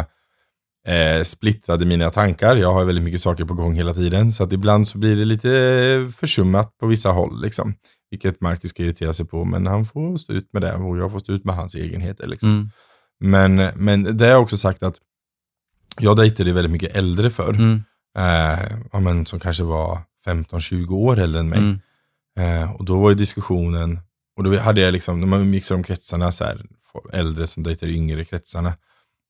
eh, 0.88 1.23
splittrad 1.25 1.82
i 1.82 1.85
mina 1.85 2.11
tankar. 2.11 2.56
Jag 2.56 2.73
har 2.73 2.85
väldigt 2.85 3.05
mycket 3.05 3.20
saker 3.20 3.44
på 3.44 3.55
gång 3.55 3.75
hela 3.75 3.94
tiden 3.94 4.32
så 4.32 4.44
att 4.44 4.53
ibland 4.53 4.88
så 4.88 4.99
blir 4.99 5.17
det 5.17 5.25
lite 5.25 6.11
försummat 6.17 6.79
på 6.79 6.87
vissa 6.87 7.09
håll 7.11 7.43
liksom. 7.43 7.75
Vilket 8.11 8.41
Marcus 8.41 8.70
ska 8.70 8.82
irritera 8.82 9.12
sig 9.12 9.26
på 9.26 9.44
men 9.44 9.67
han 9.67 9.87
får 9.87 10.17
stå 10.17 10.32
ut 10.32 10.49
med 10.53 10.62
det 10.62 10.75
och 10.75 10.99
jag 10.99 11.11
får 11.12 11.19
stå 11.19 11.32
ut 11.32 11.44
med 11.44 11.55
hans 11.55 11.75
egenheter 11.75 12.26
liksom. 12.26 12.50
Mm. 12.50 13.56
Men, 13.56 13.70
men 13.76 14.17
det 14.17 14.25
har 14.25 14.32
jag 14.32 14.43
också 14.43 14.56
sagt 14.56 14.82
att 14.82 14.94
jag 15.99 16.17
dejtade 16.17 16.53
väldigt 16.53 16.73
mycket 16.73 16.97
äldre 16.97 17.31
förr. 17.31 17.53
Eh, 18.19 18.59
ja, 18.93 19.00
men 19.00 19.26
som 19.26 19.41
kanske 19.41 19.64
var 19.64 19.99
15-20 20.26 20.91
år 20.94 21.19
äldre 21.19 21.41
än 21.41 21.49
mig. 21.49 21.59
Mm. 21.59 21.79
Eh, 22.62 22.73
och 22.73 22.85
då 22.85 23.00
var 23.00 23.09
ju 23.11 23.14
diskussionen, 23.14 24.00
och 24.37 24.44
då 24.44 24.59
hade 24.59 24.81
jag 24.81 24.93
liksom, 24.93 25.20
när 25.20 25.26
man 25.26 25.50
mixade 25.50 25.79
de 25.81 25.85
kretsarna, 25.85 26.32
så 26.32 26.44
här, 26.44 26.62
äldre 27.12 27.47
som 27.47 27.62
dejtade 27.62 27.92
yngre 27.92 28.25
kretsarna. 28.25 28.73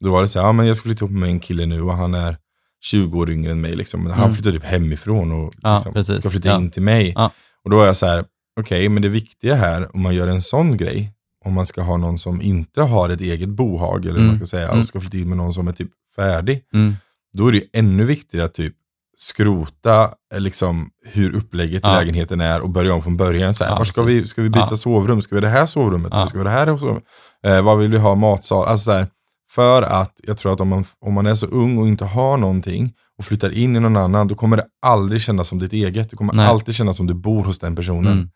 Då 0.01 0.11
var 0.11 0.23
det 0.23 0.29
så 0.29 0.39
här, 0.41 0.47
ja 0.47 0.53
men 0.53 0.67
jag 0.67 0.77
ska 0.77 0.83
flytta 0.85 1.05
ihop 1.05 1.17
med 1.17 1.29
en 1.29 1.41
kille 1.41 1.67
nu 1.67 1.83
och 1.83 1.95
han 1.95 2.15
är 2.15 2.37
20 2.81 3.19
år 3.19 3.31
yngre 3.31 3.53
än 3.53 3.61
mig. 3.61 3.77
Liksom. 3.77 4.03
Men 4.03 4.13
Han 4.13 4.23
Mm. 4.25 4.35
flyttade 4.35 4.57
typ 4.59 4.65
hemifrån 4.69 5.33
och 5.33 5.55
Ja, 5.63 5.75
liksom, 5.75 5.93
precis. 5.93 6.19
ska 6.19 6.31
flytta 6.31 6.49
Ja. 6.49 6.57
in 6.57 6.71
till 6.71 6.83
mig. 6.83 7.13
Ja. 7.17 7.31
Och 7.65 7.71
då 7.71 7.77
var 7.77 7.87
jag 7.87 7.97
så 7.97 8.07
här, 8.07 8.25
okej 8.61 8.89
men 8.89 9.03
det 9.03 9.09
viktiga 9.09 9.55
här, 9.55 9.89
om 9.97 10.03
man 10.03 10.15
gör 10.15 10.29
en 10.29 10.43
sån 10.43 10.77
grej, 10.77 11.13
om 11.45 11.53
man 11.53 11.67
ska 11.67 11.83
ha 11.83 11.97
någon 11.97 12.19
som 12.19 12.43
inte 12.43 12.83
har 12.83 13.09
ett 13.11 13.21
eget 13.21 13.49
bohag, 13.49 14.05
eller 14.05 14.15
Mm. 14.15 14.27
man 14.27 14.37
ska 14.37 14.47
säga, 14.47 14.69
Mm. 14.69 14.81
och 14.81 14.87
ska 14.87 15.01
flytta 15.01 15.17
in 15.19 15.29
med 15.29 15.37
någon 15.39 15.55
som 15.55 15.69
är 15.69 15.73
typ 15.73 15.91
färdig, 16.17 16.65
Mm. 16.73 16.95
Då 17.33 17.49
är 17.49 17.53
det 17.53 17.65
ännu 17.73 18.05
viktigare 18.05 18.47
att 18.47 18.55
typ 18.55 18.75
skrota 19.17 20.11
eh, 20.35 20.41
liksom, 20.41 20.91
hur 21.05 21.35
upplägget 21.37 21.85
i 21.85 21.89
Ja. 21.89 21.99
lägenheten 21.99 22.41
är 22.41 22.61
och 22.61 22.71
börja 22.71 22.95
om 22.95 23.03
från 23.03 23.17
början. 23.17 23.55
Så 23.55 23.65
här, 23.65 23.71
Ja, 23.71 23.79
var 23.79 23.85
ska, 23.85 24.03
vi, 24.03 24.27
ska 24.27 24.43
vi 24.43 24.51
byta 24.51 24.67
Ja. 24.71 24.77
sovrum? 24.77 25.23
Ska 25.23 25.35
vi 25.35 25.41
det 25.41 25.49
här 25.49 25.67
sovrummet? 25.67 26.13
Eller 26.13 26.27
ska 26.27 26.39
vi 26.39 26.45
det 26.45 26.51
här 26.51 26.77
sovrummet? 26.77 27.05
Eh, 27.47 27.63
vad 27.63 27.79
vill 27.79 27.91
vi 27.91 27.99
ha? 27.99 28.15
Matsal? 28.15 28.69
Alltså, 28.69 28.85
så 28.85 28.93
här, 28.93 29.07
för 29.51 29.83
att 29.83 30.21
jag 30.23 30.39
tror 30.39 30.53
att 30.53 30.61
om 30.61 30.69
man, 30.69 30.85
om 31.01 31.15
man 31.15 31.27
är 31.27 31.35
så 31.35 31.47
ung 31.47 31.79
och 31.79 31.89
inte 31.89 32.05
har 32.05 32.37
någonting 32.37 32.93
och 33.19 33.25
flyttar 33.25 33.51
in 33.51 33.77
i 33.77 33.81
någon 33.81 33.97
annan, 33.97 34.29
då 34.29 34.35
kommer 34.35 34.57
det 34.57 34.67
aldrig 34.87 35.21
kännas 35.23 35.49
som 35.49 35.59
ditt 35.59 35.73
eget. 35.73 36.11
Det 36.11 36.17
kommer 36.17 36.33
Nej. 36.33 36.47
alltid 36.47 36.75
kännas 36.75 36.97
som 36.97 37.07
du 37.07 37.15
bor 37.15 37.45
hos 37.45 37.59
den 37.59 37.77
personen. 37.77 38.31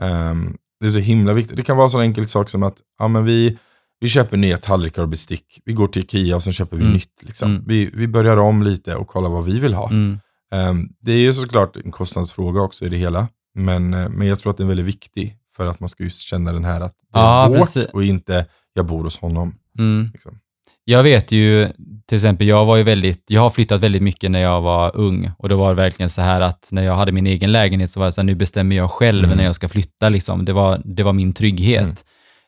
Mm. 0.00 0.12
Ehm, 0.20 0.56
det 0.80 0.86
är 0.86 0.90
så 0.90 0.98
himla 0.98 1.32
viktigt. 1.32 1.56
Det 1.56 1.62
kan 1.62 1.76
vara 1.76 1.84
en 1.84 1.90
sån 1.90 2.00
enkel 2.00 2.26
sak 2.28 2.48
som 2.50 2.62
att 2.62 2.76
ja, 2.98 3.08
men 3.08 3.24
vi, 3.24 3.58
vi 4.04 4.08
köper 4.08 4.36
nya 4.36 4.58
tallrikar 4.58 5.02
och 5.02 5.08
bestick. 5.08 5.60
Vi 5.64 5.72
går 5.72 5.88
till 5.88 6.02
Ikea 6.02 6.36
och 6.36 6.42
sen 6.42 6.52
köper 6.52 6.76
vi 6.76 6.82
Mm. 6.82 6.92
nytt. 6.94 7.22
Liksom. 7.22 7.50
Mm. 7.50 7.64
Vi, 7.66 7.90
vi 7.94 8.08
börjar 8.08 8.36
om 8.36 8.62
lite 8.62 8.94
och 8.94 9.08
kollar 9.08 9.28
vad 9.28 9.44
vi 9.44 9.60
vill 9.60 9.74
ha. 9.74 9.90
Mm. 9.90 10.18
Ehm, 10.54 10.88
det 11.00 11.12
är 11.12 11.18
ju 11.20 11.32
såklart 11.32 11.76
en 11.76 11.90
kostnadsfråga 11.90 12.60
också 12.60 12.84
i 12.84 12.88
det 12.88 12.96
hela. 12.96 13.28
Men, 13.54 13.94
eh, 13.94 14.08
men 14.08 14.26
jag 14.26 14.38
tror 14.38 14.50
att 14.50 14.56
den 14.56 14.66
är 14.66 14.68
väldigt 14.68 14.86
viktig 14.86 15.36
för 15.56 15.66
att 15.70 15.80
man 15.80 15.88
ska 15.88 16.02
just 16.04 16.20
känna 16.20 16.52
den 16.52 16.64
här 16.64 16.80
att 16.80 16.92
det 17.12 17.18
är 17.18 17.22
Ja, 17.22 17.48
vårt 17.48 17.58
precis. 17.58 17.84
och 17.92 18.04
inte 18.04 18.46
jag 18.74 18.86
bor 18.86 19.04
hos 19.04 19.18
honom. 19.18 19.54
Mm. 19.78 20.10
Liksom. 20.12 20.38
Jag 20.84 21.02
vet 21.02 21.32
ju, 21.32 21.68
till 22.08 22.16
exempel, 22.16 22.46
jag 22.46 22.64
var 22.64 22.76
ju 22.76 22.82
väldigt, 22.82 23.24
jag 23.26 23.40
har 23.40 23.50
flyttat 23.50 23.80
väldigt 23.80 24.02
mycket 24.02 24.30
när 24.30 24.40
jag 24.40 24.60
var 24.62 24.96
ung 24.96 25.30
och 25.38 25.48
då 25.48 25.56
var 25.56 25.68
det 25.68 25.82
verkligen 25.82 26.10
så 26.10 26.20
här 26.22 26.40
att 26.40 26.68
när 26.72 26.82
jag 26.82 26.96
hade 26.96 27.12
min 27.12 27.26
egen 27.26 27.52
lägenhet 27.52 27.90
så 27.90 28.00
var 28.00 28.06
det 28.06 28.12
så 28.12 28.20
här, 28.20 28.26
nu 28.26 28.34
bestämmer 28.34 28.76
jag 28.76 28.90
själv 28.90 29.24
Mm. 29.24 29.36
när 29.36 29.44
jag 29.44 29.54
ska 29.54 29.68
flytta 29.68 30.08
liksom. 30.08 30.44
Det 30.44 30.52
var, 30.52 30.82
det 30.84 31.02
var 31.02 31.12
min 31.12 31.32
trygghet. 31.32 32.04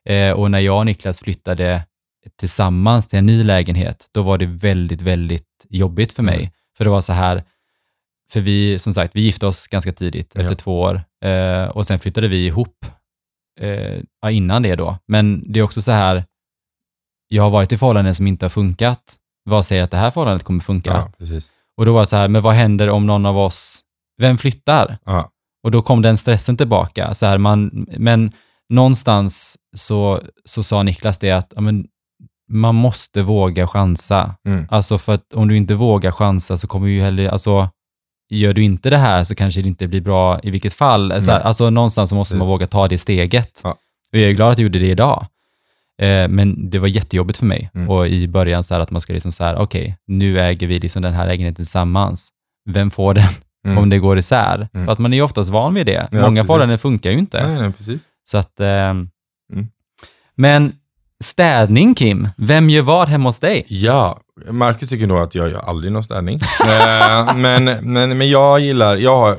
Eh, 0.07 0.33
och 0.33 0.51
när 0.51 0.59
jag 0.59 0.79
och 0.79 0.87
Niklas 0.87 1.21
flyttade 1.21 1.87
tillsammans 2.39 3.09
till 3.09 3.19
en 3.19 3.27
ny 3.27 3.45
lägenhet, 3.45 4.09
då 4.13 4.23
var 4.23 4.39
det 4.39 4.47
väldigt, 4.47 5.03
väldigt 5.03 5.67
jobbigt 5.69 6.13
för 6.13 6.23
mig. 6.23 6.39
Mm. 6.39 6.51
För 6.77 6.85
det 6.85 6.91
var 6.91 7.01
så 7.01 7.13
här, 7.13 7.45
för 8.31 8.41
vi, 8.41 8.79
som 8.79 8.95
sagt, 8.95 9.17
vi 9.17 9.21
gifte 9.21 9.47
oss 9.47 9.67
ganska 9.67 9.93
tidigt, 9.93 10.33
Ja. 10.35 10.41
efter 10.41 10.55
två 10.55 10.81
år. 10.81 11.03
Eh, 11.25 11.65
och 11.65 11.87
sen 11.87 11.99
flyttade 11.99 12.29
vi 12.29 12.47
ihop 12.47 12.87
eh, 13.61 14.01
innan 14.31 14.63
det 14.63 14.77
då. 14.77 14.99
Men 15.09 15.53
det 15.53 15.59
är 15.59 15.63
också 15.63 15.83
så 15.83 15.93
här, 15.93 16.25
jag 17.29 17.43
har 17.43 17.51
varit 17.51 17.73
i 17.73 17.79
förhållanden 17.79 18.15
som 18.15 18.27
inte 18.27 18.45
har 18.45 18.51
funkat. 18.51 19.17
Vad 19.45 19.67
säger 19.67 19.83
att 19.83 19.91
det 19.91 19.97
här 19.97 20.11
förhållandet 20.11 20.45
kommer 20.45 20.61
funka? 20.61 20.91
Ja. 21.19 21.41
Och 21.77 21.87
då 21.87 21.93
var 21.93 22.01
det 22.01 22.07
så 22.07 22.17
här, 22.17 22.29
men 22.29 22.43
vad 22.43 22.55
händer 22.55 22.89
om 22.91 23.07
någon 23.07 23.27
av 23.27 23.39
oss, 23.39 23.81
vem 24.19 24.39
flyttar? 24.39 24.99
Ja. 25.05 25.31
Och 25.63 25.71
då 25.71 25.83
kom 25.83 26.03
den 26.03 26.17
stressen 26.17 26.57
tillbaka. 26.57 27.15
Så 27.15 27.27
här, 27.27 27.39
man, 27.39 27.87
men 27.99 28.33
någonstans 28.69 29.57
så, 29.77 30.21
så 30.45 30.63
sa 30.63 30.83
Niklas 30.83 31.19
det 31.19 31.31
att 31.31 31.53
ja, 31.57 31.61
men, 31.61 31.87
man 32.51 32.75
måste 32.75 33.23
våga 33.23 33.67
chansa. 33.69 34.35
Mm. 34.49 34.67
Alltså 34.71 34.99
för 34.99 35.15
att 35.15 35.33
om 35.35 35.49
du 35.49 35.57
inte 35.57 35.75
vågar 35.75 36.11
chansa 36.11 36.57
så 36.57 36.67
kommer 36.67 36.89
ju 36.89 37.03
heller, 37.03 37.29
alltså 37.29 37.69
gör 38.31 38.53
du 38.53 38.63
inte 38.63 38.91
det 38.91 38.99
här 38.99 39.25
så 39.25 39.35
kanske 39.35 39.63
det 39.63 39.69
inte 39.69 39.89
blir 39.89 40.01
bra 40.01 40.41
i 40.43 40.51
vilket 40.51 40.75
fall. 40.75 41.23
Så 41.23 41.31
här, 41.31 41.39
Nej. 41.39 41.47
alltså 41.47 41.71
någonstans 41.71 42.11
så 42.11 42.17
måste 42.17 42.35
man 42.35 42.41
Precis. 42.47 42.53
våga 42.53 42.67
ta 42.67 42.89
det 42.89 42.99
steget. 42.99 43.61
Ja. 43.65 43.71
Och 44.13 44.19
jag 44.19 44.31
är 44.31 44.33
glad 44.33 44.53
att 44.53 44.59
jag 44.59 44.63
gjorde 44.63 44.79
det 44.79 44.87
idag. 44.91 45.27
Eh, 46.03 46.29
men 46.29 46.71
det 46.71 46.79
var 46.79 46.89
jättejobbigt 46.89 47.39
för 47.39 47.47
mig. 47.47 47.71
Mm. 47.75 47.91
Och 47.91 48.09
i 48.09 48.29
början 48.29 48.65
så 48.65 48.75
här 48.75 48.81
att 48.81 48.91
man 48.91 49.01
ska 49.01 49.13
liksom 49.13 49.33
så 49.33 49.45
här, 49.45 49.57
okej, 49.57 49.97
nu 50.07 50.41
äger 50.41 50.67
vi 50.67 50.79
liksom 50.79 51.03
den 51.03 51.15
här 51.15 51.27
lägenheten 51.27 51.55
tillsammans. 51.57 52.29
Vem 52.71 52.91
får 52.91 53.15
den 53.15 53.25
Mm. 53.67 53.79
om 53.79 53.89
det 53.89 53.99
går 53.99 54.19
isär? 54.19 54.69
Mm. 54.75 54.87
För 54.87 54.93
att 54.93 54.99
man 54.99 55.13
är 55.13 55.17
ju 55.17 55.23
oftast 55.23 55.51
van 55.51 55.75
vid 55.75 55.87
det. 55.87 56.09
Ja, 56.13 56.21
Många 56.21 56.45
förhållanden 56.45 56.79
funkar 56.79 57.11
ju 57.11 57.19
inte. 57.19 57.47
Nej, 57.47 57.61
nej, 57.61 57.73
precis. 57.73 58.03
Så 58.31 58.39
att, 58.39 58.61
ehm, 58.61 59.09
Mm. 59.53 59.67
Men 60.35 60.73
städning 61.25 61.95
Kim, 61.95 62.29
vem 62.37 62.71
gör 62.71 62.83
vad 62.83 63.09
hemma 63.09 63.29
hos 63.29 63.39
dig? 63.41 63.65
Ja, 63.69 64.21
Marcus 64.51 64.89
tycker 64.89 65.07
nog 65.07 65.19
att 65.19 65.35
jag 65.35 65.51
gör 65.51 65.61
aldrig 65.61 65.93
någon 65.93 66.03
städning. 66.05 66.41
Eh, 66.67 67.37
men, 67.37 67.65
men, 67.65 68.19
men 68.19 68.29
jag 68.31 68.61
gillar, 68.61 68.97
jag 68.97 69.17
har, 69.17 69.39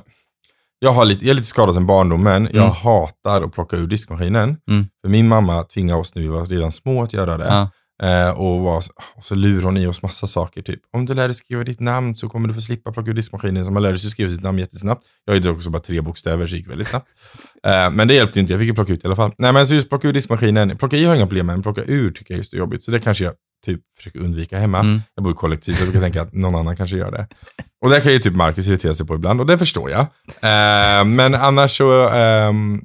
jag 0.79 0.91
har 0.91 1.05
lite, 1.05 1.25
jag 1.25 1.31
är 1.31 1.35
lite 1.35 1.47
skadad 1.47 1.73
sen 1.75 1.85
barndomen. 1.85 2.43
Jag 2.53 2.63
Mm. 2.63 2.75
hatar 2.75 3.41
att 3.41 3.53
plocka 3.53 3.75
ur 3.77 3.87
diskmaskinen. 3.87 4.57
Mm. 4.69 4.85
För 5.01 5.09
min 5.09 5.27
mamma 5.27 5.63
tvingade 5.63 5.99
oss 5.99 6.15
när 6.15 6.21
vi 6.21 6.27
var 6.27 6.45
redan 6.45 6.71
små 6.71 7.03
att 7.03 7.13
göra 7.13 7.37
det. 7.37 7.45
Ja. 7.47 7.69
Eh, 8.03 8.29
och, 8.29 8.59
var, 8.61 8.83
och 9.15 9.25
så 9.25 9.35
lurar 9.35 9.61
hon 9.63 9.77
i 9.77 9.87
oss 9.87 10.01
massa 10.01 10.27
saker. 10.27 10.61
Typ, 10.61 10.79
om 10.93 11.05
du 11.05 11.13
lär 11.13 11.27
dig 11.27 11.35
skriva 11.35 11.63
ditt 11.63 11.79
namn 11.79 12.15
så 12.15 12.29
kommer 12.29 12.47
du 12.47 12.53
få 12.53 12.61
slippa 12.61 12.91
plocka 12.91 13.09
ur 13.09 13.13
diskmaskinen. 13.15 13.65
Så 13.65 13.71
man 13.71 13.83
lärde 13.83 13.99
sig 13.99 14.09
skriva 14.09 14.29
sitt 14.29 14.43
namn 14.43 14.59
jättesnabbt. 14.59 15.05
Jag 15.25 15.33
hade 15.33 15.49
också 15.49 15.69
bara 15.69 15.81
tre 15.81 16.01
bokstäver 16.01 16.47
så 16.47 16.55
gick 16.55 16.69
väldigt 16.69 16.87
snabbt. 16.87 17.07
Eh, 17.63 17.91
men 17.91 18.07
det 18.07 18.13
hjälpte 18.13 18.39
inte, 18.39 18.53
jag 18.53 18.59
fick 18.59 18.67
ju 18.67 18.73
plocka 18.73 18.93
ut 18.93 19.03
i 19.03 19.07
alla 19.07 19.15
fall. 19.15 19.31
Nej 19.37 19.53
men 19.53 19.67
så 19.67 19.73
just 19.75 19.89
plocka 19.89 20.07
ur 20.07 20.13
diskmaskinen. 20.13 20.77
Plocka 20.77 20.97
i 20.97 21.03
har 21.03 21.09
jag 21.09 21.17
inga 21.17 21.27
problem 21.27 21.45
med, 21.45 21.55
men 21.55 21.63
plocka 21.63 21.83
ur 21.83 22.11
tycker 22.11 22.33
jag 22.33 22.37
just 22.37 22.53
är 22.53 22.57
jobbigt. 22.57 22.83
Så 22.83 22.91
det 22.91 22.99
kanske 22.99 23.23
jag 23.23 23.33
typ 23.65 23.81
försöker 23.97 24.19
undvika 24.19 24.59
hemma. 24.59 24.79
Mm. 24.79 25.01
Jag 25.15 25.23
bor 25.23 25.31
i 25.31 25.35
kollektiv 25.35 25.73
så 25.73 25.81
jag 25.83 25.87
brukar 25.87 26.01
tänka 26.01 26.21
att 26.21 26.33
någon 26.33 26.55
annan 26.55 26.75
kanske 26.75 26.97
gör 26.97 27.11
det. 27.11 27.27
Och 27.81 27.89
det 27.89 28.01
kan 28.01 28.11
ju 28.11 28.19
typ 28.19 28.35
Marcus 28.35 28.67
irritera 28.67 28.93
sig 28.93 29.05
på 29.07 29.15
ibland 29.15 29.39
och 29.41 29.45
det 29.47 29.57
förstår 29.57 29.89
jag. 29.89 29.99
Eh, 30.27 31.05
men 31.05 31.35
annars 31.35 31.77
så, 31.77 32.09
ehm, 32.09 32.81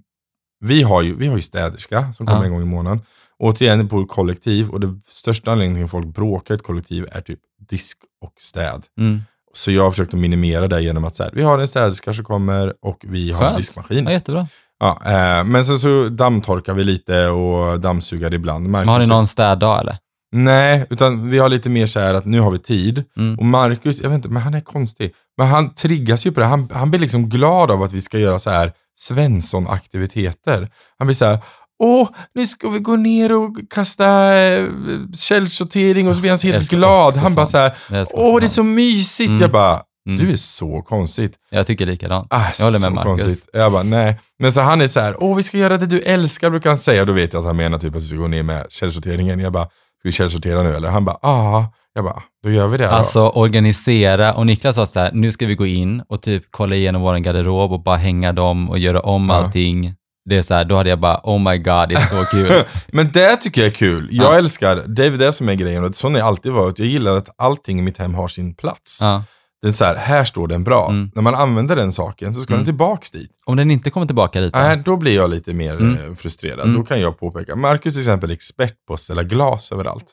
vi, 0.61 0.83
har 0.83 1.02
ju, 1.02 1.14
vi 1.16 1.26
har 1.26 1.37
ju 1.37 1.42
städerska 1.42 2.12
som 2.12 2.26
kommer 2.26 2.40
Ja. 2.40 2.45
en 2.47 2.52
gång 2.52 2.62
i 2.62 2.66
månaden. 2.66 3.00
Och 3.42 3.49
återigen, 3.49 3.80
i 3.80 4.06
kollektiv 4.08 4.70
och 4.70 4.80
det 4.80 5.00
största 5.08 5.52
anledningen 5.52 5.78
till 5.78 5.84
att 5.84 5.90
folk 5.90 6.14
bråkar 6.14 6.54
i 6.54 6.56
ett 6.56 6.62
kollektiv 6.62 7.06
är 7.12 7.20
typ 7.20 7.38
disk 7.68 7.99
och 8.25 8.32
städ. 8.38 8.82
Mm. 8.99 9.22
Så 9.54 9.70
jag 9.70 9.82
har 9.82 9.90
försökt 9.90 10.14
att 10.14 10.20
minimera 10.20 10.68
det 10.68 10.82
genom 10.82 11.04
att 11.04 11.16
så 11.16 11.22
här, 11.22 11.30
vi 11.34 11.42
har 11.42 11.58
en 11.58 11.68
städerska 11.68 12.14
som 12.14 12.25
kommer 12.25 12.75
och 12.82 13.04
vi 13.08 13.30
har 13.32 13.40
en 13.42 13.46
Skönt. 13.46 13.56
diskmaskin. 13.56 14.04
Ja, 14.04 14.12
jättebra. 14.12 14.46
Ja, 14.80 14.99
eh, 15.04 15.44
men 15.44 15.64
sen 15.64 15.78
så 15.78 16.08
dammtorkar 16.08 16.75
vi 16.75 16.84
lite 16.84 17.26
och 17.28 17.80
dammsugar 17.80 18.34
ibland. 18.34 18.66
Men 18.68 18.75
har 18.88 18.99
ni 18.99 19.04
Marcus- 19.04 19.08
någon 19.08 19.26
städdag 19.26 19.80
eller? 19.80 19.96
Nej, 20.32 20.87
utan 20.90 21.30
vi 21.30 21.38
har 21.38 21.49
lite 21.49 21.70
mer 21.70 21.87
så 21.87 22.00
här 22.00 22.14
att 22.14 22.25
nu 22.25 22.40
har 22.40 22.50
vi 22.50 22.58
tid. 22.58 23.04
Mm. 23.16 23.38
Och 23.38 23.44
Marcus, 23.44 24.00
jag 24.00 24.08
vet 24.08 24.16
inte, 24.16 24.28
men 24.28 24.42
han 24.42 24.54
är 24.54 24.61
konstig. 24.61 25.12
Men 25.37 25.46
han 25.46 25.75
triggas 25.75 26.26
ju 26.26 26.32
på 26.32 26.40
det. 26.40 26.46
Han, 26.46 26.68
han 26.72 26.90
blir 26.90 27.00
liksom 27.00 27.28
glad 27.28 27.70
av 27.70 27.82
att 27.82 27.92
vi 27.92 28.00
ska 28.00 28.18
göra 28.18 28.38
så 28.38 28.50
här 28.50 28.72
Svensson-aktiviteter. 28.99 30.68
Han 30.99 31.06
blir 31.06 31.14
så 31.14 31.25
här, 31.25 31.38
åh, 31.82 32.08
nu 32.34 32.46
ska 32.46 32.68
vi 32.68 32.78
gå 32.78 32.96
ner 32.96 33.32
och 33.32 33.56
kasta 33.70 34.36
eh, 34.38 34.68
källsortering 35.14 36.08
och 36.08 36.14
så 36.14 36.20
blir 36.20 36.30
han 36.30 36.38
så 36.38 36.46
helt 36.46 36.56
älskar 36.58 36.76
glad. 36.76 37.14
Han 37.16 37.34
bara 37.34 37.46
så 37.46 37.58
här, 37.58 37.72
åh, 38.12 38.40
det 38.40 38.46
är 38.46 38.48
så 38.48 38.62
mysigt. 38.62 39.28
Mm. 39.28 39.40
Jag 39.40 39.50
bara, 39.50 39.80
Mm. 40.08 40.18
du 40.26 40.32
är 40.32 40.36
så 40.36 40.82
konstigt. 40.82 41.34
Jag 41.50 41.66
tycker 41.66 41.86
likadant. 41.86 42.26
Ah, 42.30 42.42
Jag 42.58 42.64
håller 42.64 42.78
med 42.78 42.92
Marcus. 42.92 43.24
konstigt. 43.24 43.48
Jag 43.52 43.72
bara, 43.72 43.82
nej. 43.82 44.20
Men 44.38 44.52
så 44.52 44.60
han 44.60 44.80
är 44.80 44.86
så 44.86 45.00
här, 45.00 45.16
åh 45.22 45.36
vi 45.36 45.42
ska 45.42 45.58
göra 45.58 45.76
det 45.78 45.86
du 45.86 46.00
älskar, 46.00 46.50
brukar 46.50 46.70
han 46.70 46.76
säga. 46.76 47.04
Då 47.04 47.12
vet 47.12 47.32
jag 47.32 47.40
att 47.40 47.46
han 47.46 47.56
menar 47.56 47.78
typ 47.78 47.96
att 47.96 48.02
vi 48.02 48.06
ska 48.06 48.16
gå 48.16 48.28
ner 48.28 48.42
med 48.42 48.66
källsorteringen. 48.70 49.40
Jag 49.40 49.52
bara, 49.52 49.64
ska 49.64 49.70
vi 50.04 50.12
källsortera 50.12 50.62
nu 50.62 50.76
eller? 50.76 50.88
Han 50.88 51.04
bara, 51.04 51.18
ja. 51.22 51.72
Jag 51.94 52.04
bara, 52.04 52.22
då 52.44 52.50
gör 52.50 52.68
vi 52.68 52.78
det 52.78 52.84
då. 52.84 52.90
Alltså 52.90 53.28
organisera, 53.28 54.34
och 54.34 54.46
Niklas 54.46 54.76
sa 54.76 54.86
så 54.86 55.00
här, 55.00 55.10
nu 55.12 55.32
ska 55.32 55.46
vi 55.46 55.54
gå 55.54 55.66
in 55.66 56.02
och 56.08 56.22
typ 56.22 56.44
kolla 56.50 56.74
igenom 56.74 57.02
vår 57.02 57.16
garderob 57.18 57.72
och 57.72 57.82
bara 57.82 57.96
hänga 57.96 58.32
dem 58.32 58.70
och 58.70 58.78
göra 58.78 59.00
om 59.00 59.28
Ja. 59.28 59.34
allting. 59.34 59.94
Det 60.25 60.37
är 60.38 60.43
så 60.43 60.55
här, 60.55 60.64
då 60.64 60.76
hade 60.76 60.91
jag 60.91 61.00
bara, 61.00 61.21
oh 61.25 61.38
my 61.50 61.59
god, 61.59 61.88
det 61.88 61.95
är 61.95 62.00
så 62.00 62.25
kul. 62.31 62.52
Men 62.93 63.12
det 63.12 63.37
tycker 63.37 63.61
jag 63.61 63.69
är 63.69 63.75
kul. 63.75 64.09
Jag 64.11 64.33
Ja. 64.35 64.38
älskar, 64.38 64.76
det 64.76 65.05
är 65.05 65.11
det 65.11 65.33
som 65.33 65.49
är 65.49 65.55
grejen 65.55 65.85
och 65.85 65.95
så 65.95 66.09
har 66.09 66.14
det 66.14 66.25
alltid 66.25 66.52
varit. 66.52 66.79
Jag 66.79 66.88
gillar 66.88 67.17
att 67.17 67.29
allting 67.38 67.79
i 67.79 67.83
mitt 67.83 67.99
hem 67.99 68.14
har 68.14 68.29
sin 68.29 68.55
plats. 68.55 68.99
ja. 69.00 69.25
Det 69.62 69.69
är 69.69 69.73
så 69.73 69.85
här, 69.85 69.97
här 69.97 70.25
står 70.25 70.49
den 70.49 70.64
bra. 70.64 70.88
Mm. 70.91 71.11
När 71.14 71.23
man 71.23 71.35
använder 71.35 71.76
den 71.76 71.93
saken 71.93 72.35
så 72.35 72.41
ska 72.41 72.52
Mm. 72.52 72.59
den 72.61 72.64
tillbaks 72.67 73.11
dit. 73.11 73.31
Om 73.45 73.57
den 73.57 73.71
inte 73.71 73.91
kommer 73.91 74.07
tillbaka 74.07 74.41
dit 74.41 74.52
då? 74.52 74.59
Nej, 74.59 74.83
då 74.85 74.97
blir 74.97 75.14
jag 75.17 75.31
lite 75.31 75.52
mer 75.55 75.76
Mm. 75.76 75.95
eh, 76.11 76.14
frustrerad. 76.14 76.61
Mm. 76.61 76.76
Då 76.76 76.85
kan 76.85 77.00
jag 77.00 77.19
påpeka. 77.19 77.57
Marcus 77.57 77.95
till 77.95 78.02
exempel 78.02 78.31
är 78.31 78.35
expert 78.35 78.75
på 78.88 78.95
att 78.95 79.00
ställa 79.00 79.23
glas 79.23 79.73
överallt. 79.73 80.05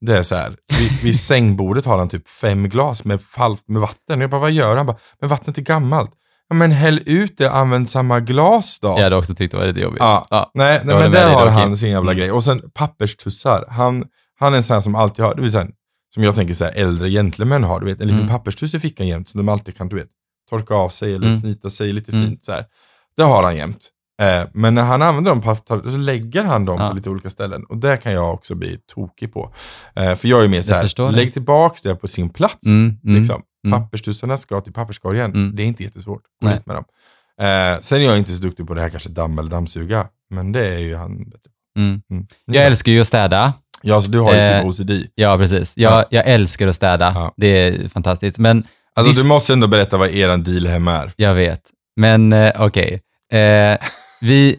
Det 0.00 0.16
är 0.18 0.22
så 0.22 0.34
här, 0.36 0.56
vid, 0.78 0.92
vid 1.02 1.20
sängbordet 1.20 1.84
har 1.84 1.98
han 1.98 2.08
typ 2.08 2.28
fem 2.28 2.68
glas 2.68 3.04
med, 3.04 3.22
fall, 3.22 3.56
med 3.66 3.80
vatten. 3.80 4.20
Jag 4.20 4.30
bara, 4.30 4.40
vad 4.40 4.50
gör 4.52 4.76
han? 4.76 4.86
Bara, 4.86 4.96
men 5.20 5.28
vattnet 5.30 5.58
är 5.58 5.62
gammalt. 5.62 6.10
Ja, 6.48 6.54
men 6.56 6.70
häll 6.72 7.00
ut 7.06 7.38
det, 7.38 7.50
använd 7.50 7.90
samma 7.90 8.20
glas 8.20 8.78
då. 8.80 8.88
Jag 8.88 9.02
hade 9.02 9.16
också 9.16 9.34
tyckt 9.34 9.52
det 9.52 9.58
var 9.58 9.66
lite 9.66 9.80
jobbigt. 9.80 10.00
Ja. 10.00 10.26
Ja. 10.30 10.50
Nej, 10.54 10.80
nej 10.84 10.96
men 10.96 11.10
där 11.12 11.32
har 11.32 11.46
han 11.48 11.76
sin 11.76 11.90
jävla 11.90 12.10
Mm. 12.12 12.18
grej. 12.20 12.32
Och 12.32 12.44
sen 12.44 12.60
papperstussar. 12.74 13.64
Han, 13.68 14.04
han 14.38 14.52
är 14.52 14.56
en 14.56 14.62
sån 14.62 14.74
här 14.74 14.80
som 14.80 14.94
alltid 14.94 15.24
har, 15.24 15.34
det 15.34 15.42
vill 15.42 15.52
säga, 15.52 15.66
som 16.14 16.22
jag 16.24 16.34
tänker 16.34 16.54
så 16.54 16.64
här, 16.64 16.72
äldre 16.72 17.10
gentlemän 17.10 17.64
har, 17.64 17.80
du 17.80 17.86
vet, 17.86 18.00
en 18.00 18.06
liten 18.06 18.20
Mm. 18.22 18.32
papperstuss 18.32 18.74
i 18.74 18.80
fickan 18.80 19.06
jämt 19.08 19.28
som 19.28 19.38
de 19.38 19.48
alltid 19.48 19.76
kan, 19.76 19.88
du 19.88 19.96
vet, 19.96 20.08
torka 20.50 20.74
av 20.74 20.88
sig 20.88 21.14
eller 21.14 21.26
Mm. 21.26 21.40
snita 21.40 21.70
sig 21.70 21.92
lite 21.92 22.12
Mm. 22.12 22.26
fint 22.28 22.44
så 22.44 22.52
här. 22.52 22.64
Det 23.16 23.22
har 23.22 23.42
han 23.42 23.56
jämt. 23.56 23.88
Eh, 24.22 24.48
men 24.52 24.74
när 24.74 24.82
han 24.82 25.02
använder 25.02 25.30
dem, 25.30 25.56
så 25.92 25.96
lägger 25.98 26.44
han 26.44 26.64
dem 26.64 26.80
Ja. 26.80 26.88
på 26.88 26.94
lite 26.96 27.10
olika 27.10 27.30
ställen. 27.30 27.64
Och 27.64 27.76
det 27.76 27.96
kan 27.96 28.12
jag 28.12 28.34
också 28.34 28.54
bli 28.54 28.78
tokig 28.94 29.32
på. 29.32 29.54
Eh, 29.96 30.14
för 30.14 30.28
jag 30.28 30.44
är 30.44 30.48
mer 30.48 30.62
så 30.62 30.74
här, 30.74 31.10
lägg 31.12 31.32
tillbaks 31.32 31.82
det 31.82 31.94
på 31.94 32.08
sin 32.08 32.28
plats. 32.28 32.66
Mm, 32.66 32.96
mm, 33.04 33.20
liksom. 33.20 33.42
Mm. 33.66 33.80
Papperstussarna 33.80 34.36
ska 34.36 34.60
till 34.60 34.72
papperskorgen. 34.72 35.30
Mm. 35.30 35.56
Det 35.56 35.62
är 35.62 35.66
inte 35.66 35.82
jättesvårt. 35.82 36.22
Gå 36.44 36.48
dit 36.48 36.66
med 36.66 36.76
dem. 36.76 36.84
Eh, 37.40 37.80
sen 37.80 37.98
är 38.00 38.04
jag 38.04 38.18
inte 38.18 38.30
så 38.32 38.42
duktig 38.42 38.66
på 38.66 38.74
det 38.74 38.80
här 38.80 38.88
kanske 38.88 39.08
damm 39.08 39.38
eller 39.38 39.50
dammsuga. 39.50 40.06
Men 40.30 40.52
det 40.52 40.66
är 40.66 40.78
ju 40.78 40.96
han 40.96 41.18
bättre. 41.24 41.50
Mm. 41.78 42.02
Mm. 42.10 42.26
Jag 42.44 42.66
älskar 42.66 42.92
ju 42.92 43.00
att 43.00 43.08
städa. 43.08 43.52
Ja, 43.82 44.02
så 44.02 44.10
du 44.10 44.18
har 44.20 44.32
ju 44.32 44.38
Eh, 44.38 44.58
typ 44.58 44.66
OCD. 44.68 44.90
Ja, 45.14 45.38
precis. 45.38 45.76
Jag, 45.78 45.92
Ja. 45.92 46.04
jag 46.10 46.26
älskar 46.28 46.66
att 46.68 46.76
städa. 46.76 47.12
Ja. 47.14 47.34
Det 47.36 47.46
är 47.46 47.88
fantastiskt. 47.88 48.38
Men 48.38 48.64
Alltså 48.94 49.10
disk- 49.12 49.22
du 49.22 49.28
måste 49.28 49.52
ändå 49.52 49.66
berätta 49.66 49.96
vad 49.96 50.10
eran 50.10 50.42
deal 50.42 50.66
hemma 50.66 50.92
är. 50.96 51.12
Jag 51.16 51.34
vet. 51.34 51.60
Men 51.96 52.32
eh, 52.32 52.52
okej. 52.58 53.00
Eh, 53.32 53.78
vi, 54.20 54.58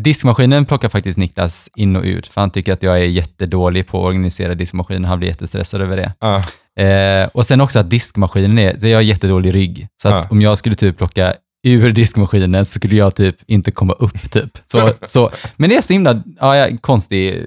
diskmaskinen 0.00 0.66
plockar 0.66 0.88
faktiskt 0.88 1.18
Niklas 1.18 1.68
in 1.76 1.96
och 1.96 2.02
ut, 2.04 2.26
för 2.26 2.40
han 2.40 2.50
tycker 2.50 2.72
att 2.72 2.82
jag 2.82 2.94
är 2.98 3.04
jättedålig 3.04 3.86
på 3.86 3.98
att 3.98 4.04
organisera 4.06 4.54
diskmaskinen. 4.54 5.04
Han 5.04 5.18
blir 5.18 5.28
jättestressad 5.28 5.80
över 5.80 5.96
det. 5.96 6.12
Ah, 6.18 6.42
Eh, 6.80 7.28
och 7.32 7.46
sen 7.46 7.60
också 7.60 7.78
att 7.78 7.90
diskmaskinen 7.90 8.58
är, 8.58 8.78
så 8.78 8.86
jag 8.88 8.96
har 8.98 9.02
jättedålig 9.02 9.54
rygg. 9.54 9.88
Så 10.02 10.08
att 10.08 10.14
Ja. 10.14 10.26
om 10.30 10.42
jag 10.42 10.58
skulle 10.58 10.74
typ 10.74 10.98
plocka 10.98 11.34
ur 11.66 11.90
diskmaskinen 11.90 12.64
så 12.64 12.72
skulle 12.72 12.96
jag 12.96 13.14
typ 13.16 13.36
inte 13.46 13.70
komma 13.70 13.92
upp 13.92 14.30
typ. 14.30 14.50
Så, 14.64 14.90
så, 15.02 15.30
men 15.56 15.70
det 15.70 15.76
är 15.76 15.80
så 15.82 15.92
himla, 15.92 16.22
ja, 16.40 16.68
konstig, 16.80 17.44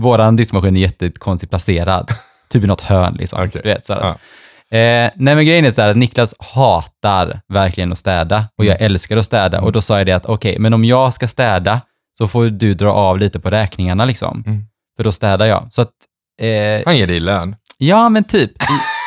våran 0.00 0.36
diskmaskin 0.36 0.76
är 0.76 0.80
jättekonstigt 0.80 1.50
placerad. 1.50 2.10
Typ 2.50 2.64
i 2.64 2.66
något 2.66 2.80
hörn 2.80 3.14
liksom. 3.14 3.38
Okej. 3.38 3.60
Du 3.64 3.68
vet, 3.68 3.84
så. 3.84 3.92
Ja. 3.92 4.08
Eh, 4.78 5.10
nej 5.16 5.34
men 5.34 5.46
grejen 5.46 5.64
är 5.64 5.70
så 5.70 5.82
här 5.82 5.88
att 5.88 5.96
Niklas 5.96 6.34
hatar 6.38 7.40
verkligen 7.48 7.92
att 7.92 7.98
städa 7.98 8.48
och 8.58 8.64
jag 8.64 8.80
älskar 8.80 9.16
att 9.16 9.24
städa 9.24 9.60
och 9.60 9.72
då 9.72 9.80
sa 9.82 9.98
jag 9.98 10.06
det 10.06 10.12
att 10.12 10.26
okej, 10.26 10.58
men 10.58 10.74
om 10.74 10.84
jag 10.84 11.14
ska 11.14 11.28
städa 11.28 11.80
så 12.18 12.28
får 12.28 12.44
du 12.44 12.74
dra 12.74 12.92
av 12.92 13.18
lite 13.18 13.40
på 13.40 13.50
räkningarna 13.50 14.04
liksom. 14.04 14.44
Mm. 14.46 14.62
För 14.96 15.04
då 15.04 15.12
städar 15.12 15.46
jag. 15.46 15.68
Så 15.70 15.82
att, 15.82 15.90
eh, 16.40 16.82
han 16.86 16.98
ger 16.98 17.06
dig 17.06 17.20
lön. 17.20 17.56
Ja 17.86 18.08
men 18.08 18.24
typ, 18.24 18.52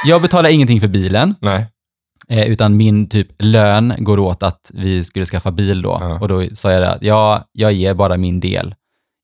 jag 0.05 0.22
betalar 0.22 0.50
ingenting 0.50 0.82
för 0.82 0.88
bilen, 0.88 1.36
Nej. 1.41 1.65
eh, 2.29 2.48
utan 2.48 2.77
min 2.77 3.10
typ 3.10 3.27
lön 3.39 3.94
går 3.98 4.20
åt 4.20 4.44
att 4.44 4.72
vi 4.74 5.03
skulle 5.03 5.25
skaffa 5.25 5.51
bil 5.51 5.82
då. 5.82 5.98
Ja. 6.01 6.20
Och 6.20 6.27
då 6.27 6.44
sa 6.53 6.72
jag 6.72 6.82
det 6.82 6.91
att 6.91 7.01
ja, 7.01 7.50
jag 7.51 7.74
ger 7.74 7.94
bara 7.94 8.17
min 8.17 8.39
del. 8.39 8.75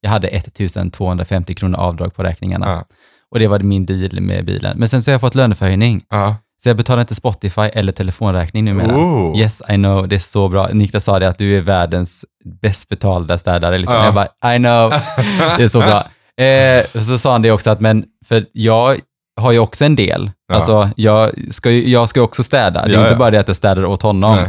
Jag 0.02 0.10
hade 0.10 0.28
1250 0.28 1.54
kronor 1.54 1.80
avdrag 1.80 2.16
på 2.16 2.24
räkningarna. 2.24 2.72
Ja. 2.72 2.84
Och 3.32 3.40
det 3.40 3.48
var 3.48 3.60
min 3.60 3.86
deal 3.86 4.22
med 4.22 4.46
bilen. 4.46 4.80
Men 4.80 4.88
sen 4.88 5.04
så 5.04 5.12
har 5.12 5.14
jag 5.14 5.22
fått 5.22 5.36
löneförhöjning. 5.36 6.04
Ja. 6.10 6.36
Så 6.64 6.70
jag 6.70 6.78
betalar 6.78 7.02
inte 7.02 7.16
Spotify 7.16 7.62
eller 7.62 7.94
telefonräkning 7.94 8.66
numera. 8.66 8.98
Oh. 8.98 9.40
Yes, 9.40 9.62
I 9.70 9.74
know. 9.74 10.08
Det 10.08 10.16
är 10.16 10.20
så 10.20 10.50
bra. 10.50 10.68
Niklas 10.74 11.04
sa 11.04 11.20
det 11.20 11.30
att 11.30 11.38
du 11.38 11.58
är 11.58 11.62
världens 11.62 12.26
bäst 12.62 12.90
betalda 12.90 13.38
städare. 13.38 13.78
Liksom. 13.78 13.96
Ja. 13.96 14.06
Jag 14.06 14.14
bara, 14.14 14.56
I 14.56 14.58
know. 14.58 14.90
Det 15.58 15.64
är 15.64 15.68
så 15.68 15.80
bra. 15.80 16.06
Eh, 16.46 16.84
så 16.86 17.20
sa 17.20 17.32
han 17.32 17.42
det 17.42 17.52
också 17.52 17.70
att, 17.70 17.80
men 17.80 18.06
för 18.26 18.46
jag 18.54 19.00
har 19.40 19.52
ju 19.52 19.60
också 19.60 19.86
en 19.86 19.96
del. 19.96 20.32
Ja. 20.48 20.56
Alltså, 20.56 20.90
jag 20.96 21.32
ska 21.54 21.72
ju 21.72 21.90
jag 21.90 22.10
ska 22.10 22.22
också 22.22 22.44
städa. 22.44 22.86
Det 22.86 22.92
är 22.92 22.94
Ja, 22.94 23.00
inte 23.00 23.12
ja. 23.12 23.18
bara 23.20 23.32
det 23.32 23.40
att 23.40 23.48
jag 23.48 23.58
städar 23.58 23.86
åt 23.86 24.02
honom. 24.02 24.36
Nej. 24.36 24.46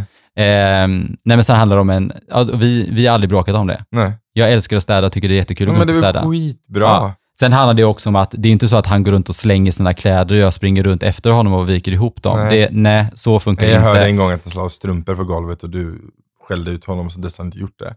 Eh, 0.47 0.89
nej, 0.89 1.17
men 1.25 1.45
sen 1.45 1.57
handlar 1.57 1.77
det 1.77 1.81
om 1.81 1.91
en, 1.91 2.13
alltså, 2.31 2.57
vi, 2.57 2.89
vi 2.93 3.07
har 3.07 3.15
aldrig 3.15 3.29
bråkat 3.31 3.55
om 3.55 3.67
det. 3.67 3.85
Nej. 3.91 4.13
Jag 4.33 4.53
älskar 4.53 4.77
att 4.77 4.83
städa 4.83 5.07
och 5.07 5.13
tycker 5.13 5.29
det 5.29 5.35
är 5.35 5.37
jättekul 5.37 5.67
Ja, 5.69 5.73
att 5.73 5.79
gå 5.79 5.85
men 5.87 5.95
ut 5.97 6.03
det 6.03 6.09
och 6.09 6.09
är 6.09 6.13
städa. 6.13 6.31
skitbra. 6.31 6.85
Ja. 6.85 7.15
Sen 7.39 7.53
handlar 7.53 7.75
det 7.75 7.85
också 7.85 8.09
om 8.09 8.17
att 8.17 8.35
det 8.39 8.49
är 8.49 8.53
inte 8.53 8.69
så 8.69 8.77
att 8.77 8.87
han 8.87 9.03
går 9.03 9.13
runt 9.13 9.29
och 9.29 9.37
slänger 9.37 9.73
sina 9.73 9.95
kläder 9.95 10.35
och 10.35 10.41
jag 10.41 10.55
springer 10.55 10.83
runt 10.83 11.03
efter 11.03 11.31
honom 11.31 11.53
och 11.53 11.69
viker 11.69 11.93
ihop 11.93 12.23
dem. 12.23 12.39
Nej. 12.39 12.59
Det, 12.59 12.69
nej 12.73 13.07
så 13.15 13.41
funkar 13.41 13.65
Jag 13.67 13.73
det 13.73 13.77
inte. 13.77 13.89
hörde 13.89 14.05
en 14.07 14.17
gång 14.17 14.31
att 14.31 14.41
han 14.45 14.51
slog 14.51 14.71
strumpor 14.71 15.15
på 15.17 15.25
golvet 15.25 15.63
och 15.63 15.71
du 15.71 16.01
skällde 16.49 16.71
ut 16.71 16.85
honom 16.85 17.11
så 17.11 17.21
dess 17.21 17.39
han 17.39 17.47
inte 17.47 17.59
gjort 17.59 17.79
det. 17.79 17.95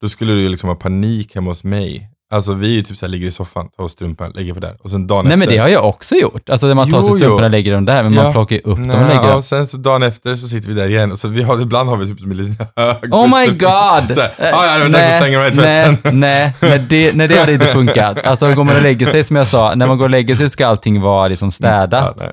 Då 0.00 0.08
skulle 0.08 0.32
du 0.32 0.48
liksom 0.48 0.68
ha 0.68 0.76
panik 0.76 1.34
hemma 1.34 1.50
hos 1.50 1.64
mig. 1.64 2.10
Alltså 2.30 2.52
vi 2.54 2.66
är 2.70 2.74
ju 2.74 2.82
typ 2.82 2.96
såhär, 2.96 3.10
ligger 3.10 3.26
i 3.26 3.30
soffan, 3.30 3.68
tar 3.68 3.88
strumpan, 3.88 4.32
lägger 4.34 4.54
på 4.54 4.60
där. 4.60 4.76
Och 4.82 4.90
sen 4.90 5.06
dagen 5.06 5.24
Nej, 5.24 5.32
efter. 5.34 5.46
men 5.46 5.48
det 5.56 5.58
har 5.62 5.68
jag 5.68 5.84
också 5.88 6.14
gjort. 6.14 6.48
Alltså, 6.50 6.66
man 6.74 6.90
tar 6.90 6.98
Jo, 6.98 7.02
sig 7.06 7.16
strumporna 7.18 7.44
och 7.44 7.50
lägger 7.50 7.72
dem 7.72 7.84
där, 7.84 8.02
men 8.02 8.14
man 8.14 8.24
Ja. 8.24 8.32
plockar 8.32 8.56
ju 8.56 8.62
upp 8.62 8.76
dem 8.76 8.90
och 8.90 8.96
Nej, 8.96 9.08
lägger 9.08 9.22
dem. 9.28 9.36
och 9.36 9.44
sen 9.44 9.66
så 9.66 9.76
dagen 9.76 10.02
efter 10.02 10.34
så 10.34 10.48
sitter 10.48 10.68
vi 10.68 10.74
där 10.74 10.88
igen. 10.88 11.12
Och 11.12 11.18
så 11.18 11.28
vi 11.28 11.42
har, 11.42 11.60
ibland 11.62 11.88
har 11.88 11.96
vi 11.96 12.06
typ 12.06 12.20
som 12.20 12.30
en 12.30 12.36
liten 12.36 12.66
hög. 12.76 13.14
Oh 13.14 13.38
my 13.40 13.46
god! 13.46 14.14
Så 14.14 14.20
här, 14.20 14.34
ja, 14.38 14.66
ja, 14.66 14.74
det 14.78 14.80
var 14.84 14.88
dags 14.88 15.06
att 15.08 15.18
slänga 15.18 15.38
dem 15.38 15.46
i 15.46 15.56
nej, 15.56 15.84
tvätten. 15.86 16.20
nej, 16.20 16.54
nej, 16.60 16.78
det, 16.88 17.12
nej, 17.16 17.28
det 17.28 17.38
hade 17.38 17.52
inte 17.52 17.66
funkat. 17.66 18.26
Alltså 18.26 18.54
går 18.54 18.64
man 18.64 18.76
och 18.76 18.82
lägger 18.82 19.06
sig, 19.06 19.24
som 19.24 19.36
jag 19.36 19.46
sa, 19.46 19.74
när 19.74 19.86
man 19.86 19.98
går 19.98 20.04
och 20.04 20.10
lägger 20.10 20.34
sig 20.34 20.50
ska 20.50 20.66
allting 20.66 21.00
vara 21.00 21.28
liksom 21.28 21.46
Ja, 21.48 21.52
städat. 21.52 22.16
nej. 22.20 22.32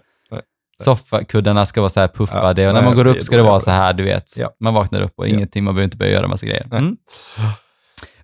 Soffakuddarna 0.83 1.65
ska 1.65 1.81
vara 1.81 1.89
så 1.89 1.99
här 1.99 2.07
puffade 2.07 2.61
Ja, 2.61 2.67
och 2.67 2.73
när 2.73 2.81
nej, 2.81 2.89
man 2.89 2.97
går 2.97 3.07
upp 3.07 3.23
ska 3.23 3.37
det 3.37 3.43
vara 3.43 3.59
så 3.59 3.71
här, 3.71 3.93
du 3.93 4.03
vet. 4.03 4.37
Ja. 4.37 4.49
Man 4.59 4.73
vaknar 4.73 5.01
upp 5.01 5.13
och 5.17 5.27
Ja. 5.27 5.29
ingenting, 5.33 5.63
man 5.63 5.73
behöver 5.75 5.85
inte 5.85 5.97
börja 5.97 6.11
göra 6.11 6.27
massa 6.27 6.45
grejer. 6.45 6.67
Nej. 6.71 6.79
Mm. 6.79 6.95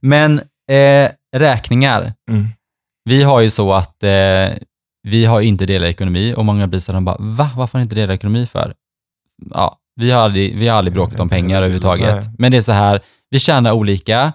Men 0.01 0.39
eh, 0.69 1.11
räkningar. 1.37 2.13
Mm. 2.31 2.43
Vi 3.03 3.23
har 3.23 3.39
ju 3.41 3.49
så 3.49 3.73
att 3.73 4.03
eh, 4.03 4.47
vi 5.07 5.25
har 5.25 5.41
inte 5.41 5.65
delad 5.65 5.89
ekonomi 5.89 6.33
och 6.37 6.45
många 6.45 6.67
blir 6.67 6.79
så 6.79 6.91
de 6.91 7.05
bara, 7.05 7.17
va? 7.19 7.49
Varför 7.55 7.73
har 7.73 7.79
ni 7.79 7.83
inte 7.83 7.95
delad 7.95 8.15
ekonomi 8.15 8.45
för? 8.45 8.73
Ja, 9.53 9.77
vi 9.95 10.11
har 10.11 10.21
aldrig, 10.21 10.57
vi 10.57 10.67
har 10.67 10.77
aldrig 10.77 10.93
bråkat 10.93 11.19
om 11.19 11.29
pengar 11.29 11.57
överhuvudtaget. 11.57 12.15
Nej. 12.15 12.35
Men 12.37 12.51
det 12.51 12.57
är 12.57 12.61
så 12.61 12.71
här, 12.71 12.99
vi 13.29 13.39
tjänar 13.39 13.71
olika, 13.71 14.33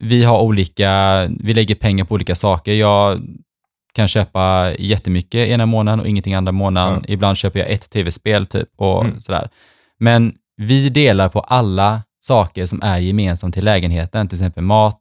vi 0.00 0.24
har 0.24 0.40
olika, 0.40 1.22
vi 1.40 1.54
lägger 1.54 1.74
pengar 1.74 2.04
på 2.04 2.14
olika 2.14 2.34
saker. 2.34 2.72
Jag 2.72 3.20
kan 3.92 4.08
köpa 4.08 4.72
jättemycket 4.78 5.48
ena 5.48 5.66
månaden 5.66 6.00
och 6.00 6.08
ingenting 6.08 6.34
andra 6.34 6.52
månaden. 6.52 7.04
Ja. 7.08 7.12
Ibland 7.14 7.36
köper 7.36 7.58
jag 7.60 7.70
ett 7.70 7.90
tv-spel 7.90 8.46
typ 8.46 8.68
och 8.76 9.04
Mm. 9.04 9.20
sådär. 9.20 9.48
Men 9.98 10.34
vi 10.56 10.88
delar 10.88 11.28
på 11.28 11.40
alla 11.40 12.02
saker 12.20 12.66
som 12.66 12.82
är 12.82 12.98
gemensamt 12.98 13.54
till 13.54 13.64
lägenheten, 13.64 14.28
till 14.28 14.36
exempel 14.36 14.64
mat, 14.64 15.00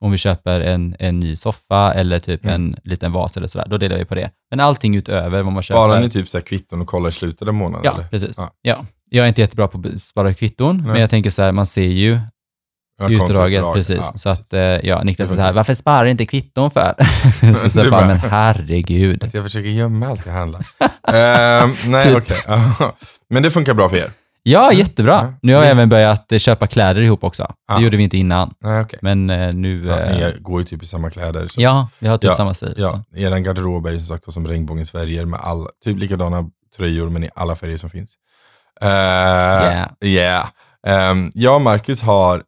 om 0.00 0.10
vi 0.10 0.18
köper 0.18 0.60
en, 0.60 0.96
en 0.98 1.20
ny 1.20 1.36
soffa 1.36 1.92
eller 1.94 2.18
typ 2.20 2.44
Mm. 2.44 2.54
en 2.54 2.76
liten 2.84 3.12
vas 3.12 3.36
eller 3.36 3.46
sådär, 3.46 3.66
då 3.70 3.78
delar 3.78 3.96
vi 3.98 4.04
på 4.04 4.14
det. 4.14 4.30
Men 4.50 4.60
allting 4.60 4.96
utöver 4.96 5.42
vad 5.42 5.52
man 5.52 5.62
Sparar 5.62 5.88
köper. 5.94 6.02
ni 6.02 6.10
typ 6.10 6.28
så 6.28 6.40
kvitton 6.40 6.80
och 6.80 6.86
kollar 6.86 7.08
i 7.08 7.12
slutet 7.12 7.48
av 7.48 7.54
månaden? 7.54 7.82
Ja, 7.84 7.94
eller? 7.94 8.04
precis. 8.08 8.36
Ja. 8.38 8.50
Ja. 8.62 8.86
Jag 9.10 9.24
är 9.24 9.28
inte 9.28 9.40
jättebra 9.40 9.68
på 9.68 9.78
att 9.94 10.02
spara 10.02 10.34
kvitton, 10.34 10.76
men 10.76 10.86
Nej. 10.92 11.00
jag 11.00 11.10
tänker 11.10 11.30
så 11.30 11.42
här, 11.42 11.52
man 11.52 11.66
ser 11.66 11.82
ju 11.86 12.18
Ja, 12.98 13.10
utdraget, 13.10 13.64
precis. 13.74 13.96
Ja, 14.12 14.12
så 14.18 14.28
att, 14.28 14.52
eh, 14.52 14.60
ja, 14.60 15.02
Niklas 15.02 15.30
är 15.30 15.34
så 15.34 15.40
här, 15.40 15.52
varför 15.52 15.74
sparar 15.74 16.04
du 16.04 16.10
inte 16.10 16.26
kvitton 16.26 16.70
för? 16.70 16.94
så 17.56 17.70
så 17.70 17.90
bara, 17.90 18.06
men 18.06 18.16
herregud. 18.16 19.24
Att 19.24 19.34
jag 19.34 19.44
försöker 19.44 19.68
gömma 19.68 20.06
allt 20.08 20.26
jag 20.26 20.32
handlar. 20.32 20.66
Ehm, 21.12 21.74
nej, 21.86 22.04
Typ. 22.04 22.16
okej. 22.16 22.36
Ja. 22.46 22.96
Men 23.28 23.42
det 23.42 23.50
funkar 23.50 23.74
bra 23.74 23.88
för 23.88 23.96
er? 23.96 24.10
Ja, 24.46 24.72
jättebra. 24.72 25.12
Ja. 25.12 25.34
Nu 25.42 25.54
har 25.54 25.62
jag 25.62 25.70
även 25.70 25.88
börjat 25.88 26.32
eh, 26.32 26.38
köpa 26.38 26.66
kläder 26.66 27.02
ihop 27.02 27.24
också. 27.24 27.54
Ja. 27.68 27.76
Det 27.78 27.84
gjorde 27.84 27.96
vi 27.96 28.02
inte 28.02 28.16
innan, 28.16 28.54
Nej, 28.60 28.80
okej. 28.82 28.98
men 29.02 29.30
eh, 29.30 29.54
nu... 29.54 29.86
Ja, 29.86 29.98
eh, 30.00 30.16
ni 30.32 30.34
går 30.40 30.60
ju 30.60 30.66
typ 30.66 30.82
i 30.82 30.86
samma 30.86 31.10
kläder. 31.10 31.46
Så. 31.46 31.60
Ja, 31.62 31.88
vi 31.98 32.08
har 32.08 32.18
typ 32.18 32.28
Ja, 32.28 32.34
samma 32.34 32.54
stil. 32.54 32.74
Ja, 32.76 33.04
så. 33.12 33.18
er 33.18 33.38
garderob 33.38 33.86
är 33.86 33.90
ju 33.92 33.98
som 34.00 34.16
sagt 34.16 34.32
som 34.32 34.48
regnbågens 34.48 34.90
färger 34.90 35.24
med 35.24 35.40
alla, 35.40 35.68
typ 35.84 35.98
likadana 35.98 36.50
tröjor 36.76 37.08
men 37.10 37.24
i 37.24 37.30
alla 37.34 37.54
färger 37.56 37.76
som 37.76 37.90
finns. 37.90 38.14
Uh, 38.82 38.88
Yeah. 38.88 39.88
yeah. 40.00 40.46
Ehm, 40.86 41.30
jag 41.34 41.54
och 41.54 41.60
Marcus 41.62 42.02
har 42.02 42.42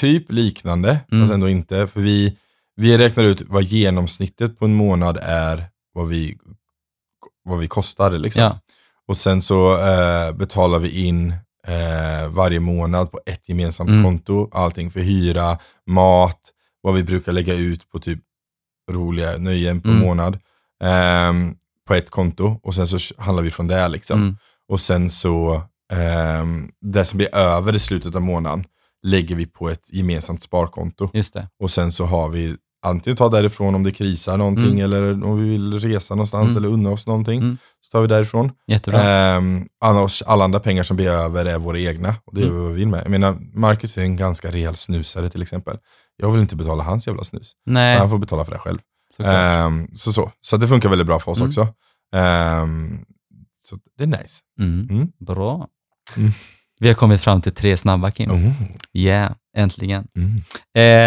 typ 0.00 0.32
liknande, 0.32 0.98
Mm. 1.12 1.22
fast 1.24 1.34
ändå 1.34 1.48
inte. 1.48 1.86
För 1.86 2.00
vi, 2.00 2.36
vi 2.76 2.98
räknar 2.98 3.24
ut 3.24 3.42
vad 3.48 3.62
genomsnittet 3.62 4.58
på 4.58 4.64
en 4.64 4.74
månad 4.74 5.18
är, 5.22 5.66
vad 5.94 6.08
vi, 6.08 6.36
vad 7.44 7.58
vi 7.58 7.66
kostar. 7.68 8.10
Liksom. 8.10 8.58
Och 9.10 9.16
sen 9.16 9.42
så 9.42 9.78
eh, 9.78 10.32
betalar 10.32 10.78
vi 10.78 11.06
in 11.06 11.30
eh, 11.66 12.28
varje 12.28 12.60
månad 12.60 13.10
på 13.12 13.20
ett 13.26 13.48
gemensamt 13.48 13.90
Mm. 13.90 14.04
konto. 14.04 14.48
Allting 14.52 14.90
för 14.90 15.00
hyra, 15.00 15.58
mat, 15.86 16.40
vad 16.82 16.94
vi 16.94 17.02
brukar 17.02 17.32
lägga 17.32 17.54
ut 17.54 17.88
på 17.90 17.98
typ 17.98 18.18
roliga 18.90 19.38
nöjen 19.38 19.80
på 19.80 19.88
Mm. 19.88 20.00
månad. 20.00 20.38
ehm, 20.84 21.54
på 21.88 21.94
ett 21.94 22.10
konto 22.10 22.60
och 22.62 22.74
sen 22.74 22.86
så 22.86 22.98
handlar 23.22 23.42
vi 23.42 23.50
från 23.50 23.66
det 23.66 23.88
liksom. 23.88 24.22
Mm. 24.22 24.36
Och 24.68 24.80
sen 24.80 25.10
så, 25.10 25.62
ehm, 25.92 26.68
det 26.80 27.04
som 27.04 27.16
blir 27.16 27.34
över 27.34 27.74
i 27.74 27.78
slutet 27.78 28.14
av 28.16 28.22
månaden 28.22 28.64
lägger 29.02 29.34
vi 29.34 29.46
på 29.46 29.68
ett 29.70 29.92
gemensamt 29.92 30.42
sparkonto. 30.42 31.10
Just 31.12 31.34
det. 31.34 31.48
Och 31.60 31.70
sen 31.70 31.92
så 31.92 32.04
har 32.04 32.28
vi 32.28 32.56
antingen 32.82 33.16
ta 33.16 33.28
därifrån 33.28 33.74
om 33.74 33.82
det 33.82 33.92
krisar 33.92 34.36
någonting 34.36 34.80
Mm. 34.80 34.84
eller 34.84 35.24
om 35.24 35.38
vi 35.38 35.48
vill 35.48 35.80
resa 35.80 36.14
någonstans 36.14 36.50
Mm. 36.50 36.64
eller 36.64 36.74
unna 36.74 36.90
oss 36.90 37.06
någonting. 37.06 37.40
Mm. 37.42 37.56
Så 37.80 37.90
tar 37.90 38.00
vi 38.02 38.06
därifrån. 38.08 38.52
Jättebra. 38.66 39.02
Ehm, 39.02 39.66
annars, 39.80 40.22
alla 40.22 40.44
andra 40.44 40.60
pengar 40.60 40.82
som 40.82 40.96
blir 40.96 41.08
över 41.10 41.44
är 41.44 41.58
våra 41.58 41.78
egna. 41.78 42.14
Och 42.24 42.34
det 42.34 42.40
är 42.42 42.46
Mm. 42.46 42.58
vad 42.62 42.68
vi 42.68 42.74
vill 42.78 42.88
med. 42.88 43.00
Jag 43.04 43.10
menar, 43.10 43.36
Marcus 43.54 43.98
är 43.98 44.02
en 44.02 44.16
ganska 44.16 44.50
rejäl 44.52 44.76
snusare 44.76 45.28
till 45.30 45.42
exempel. 45.42 45.78
Jag 46.16 46.30
vill 46.30 46.40
inte 46.40 46.56
betala 46.56 46.84
hans 46.84 47.06
jävla 47.06 47.24
snus. 47.24 47.48
Så 47.50 47.56
Nej, 47.66 47.98
han 47.98 48.10
får 48.10 48.18
betala 48.18 48.44
för 48.44 48.52
det 48.52 48.58
själv. 48.58 48.78
Ehm, 49.18 49.88
så, 49.94 50.12
så. 50.12 50.32
så 50.40 50.56
det 50.56 50.68
funkar 50.68 50.88
väldigt 50.88 51.06
bra 51.06 51.18
för 51.20 51.32
oss 51.32 51.38
Mm. 51.40 51.48
också. 51.48 51.68
Ehm, 52.14 52.98
så 53.62 53.76
det 53.98 54.02
är 54.02 54.06
nice. 54.06 54.40
Mm. 54.60 55.08
Bra. 55.26 55.68
Mm. 56.80 56.86
Vi 56.86 56.88
har 56.88 56.94
kommit 56.94 57.20
fram 57.20 57.42
till 57.42 57.52
tre 57.54 57.76
snabba, 57.76 58.10
Kim. 58.10 58.30
Mm. 58.30 58.52
Yeah, 58.94 59.32
äntligen. 59.56 60.04
Mm. 60.16 60.42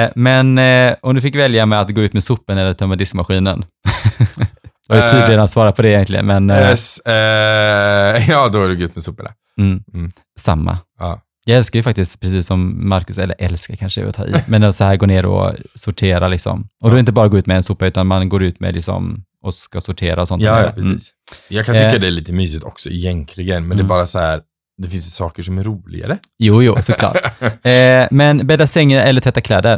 Eh, 0.06 0.12
men 0.16 0.58
eh, 0.58 0.96
om 1.02 1.16
du 1.16 1.22
fick 1.22 1.36
välja 1.36 1.66
med 1.66 1.82
att 1.82 1.90
gå 1.96 2.02
ut 2.02 2.14
med 2.14 2.24
sopen 2.24 2.58
eller 2.58 2.74
tömma 2.74 2.96
diskmaskinen? 2.96 3.66
Jag 4.88 4.96
har 4.96 5.04
ju 5.04 5.10
typ 5.12 5.24
Eh, 5.24 5.30
redan 5.30 5.48
svarat 5.48 5.76
på 5.76 5.82
det 5.82 5.90
egentligen, 5.90 6.26
men 6.26 6.50
eh, 6.50 6.58
Yes, 6.70 7.00
eh, 7.00 8.30
ja, 8.30 8.50
då 8.50 8.64
är 8.64 8.70
det 8.70 8.76
gött 8.76 8.96
med 8.96 9.04
soporna. 9.04 9.30
mm, 9.60 9.84
mm. 9.94 10.12
samma. 10.40 10.78
Ja. 11.00 11.22
Jag 11.46 11.58
älskar 11.58 11.80
ju 11.80 11.84
faktiskt, 11.84 12.20
precis 12.20 12.48
som 12.48 12.90
Marcus, 12.90 13.18
eller 13.18 13.36
älskar 13.40 13.76
kanske 13.76 14.08
att 14.08 14.16
ta 14.16 14.26
i, 14.26 14.34
men 14.48 14.64
att 14.64 14.76
så 14.76 14.84
här 14.84 14.96
gå 14.96 15.06
ner 15.06 15.26
och 15.26 15.56
sortera 15.76 16.28
liksom. 16.28 16.68
Och 16.82 16.90
då 16.90 16.94
är 16.94 16.94
det 16.94 17.00
inte 17.00 17.12
bara 17.12 17.28
gå 17.28 17.38
ut 17.38 17.46
med 17.46 17.58
en 17.58 17.64
sopa, 17.64 17.86
utan 17.86 18.08
man 18.08 18.30
går 18.30 18.44
ut 18.44 18.60
med 18.60 18.74
liksom 18.76 19.24
och 19.44 19.54
ska 19.54 19.82
sortera 19.82 20.22
och 20.22 20.28
sånt. 20.28 20.44
Ja, 20.44 20.56
där. 20.56 20.64
ja, 20.64 20.72
precis. 20.72 21.12
Jag 21.50 21.66
kan 21.66 21.76
tycka 21.76 21.94
Eh. 21.94 22.00
det 22.00 22.08
är 22.08 22.12
lite 22.12 22.34
mysigt 22.34 22.64
också 22.64 22.90
egentligen, 22.90 23.68
men 23.68 23.78
det 23.78 23.82
Mm. 23.82 23.86
är 23.86 23.90
bara 23.90 24.06
så 24.06 24.20
här, 24.20 24.42
det 24.78 24.90
finns 24.90 25.08
ju 25.08 25.12
saker 25.12 25.44
som 25.44 25.58
är 25.58 25.64
roligare. 25.64 26.18
Jo, 26.38 26.64
jo, 26.64 26.76
såklart. 26.82 27.18
eh, 27.42 28.08
men 28.12 28.48
bädda 28.48 28.68
sängen 28.68 29.02
eller 29.02 29.22
tvätta 29.22 29.42
kläder? 29.42 29.74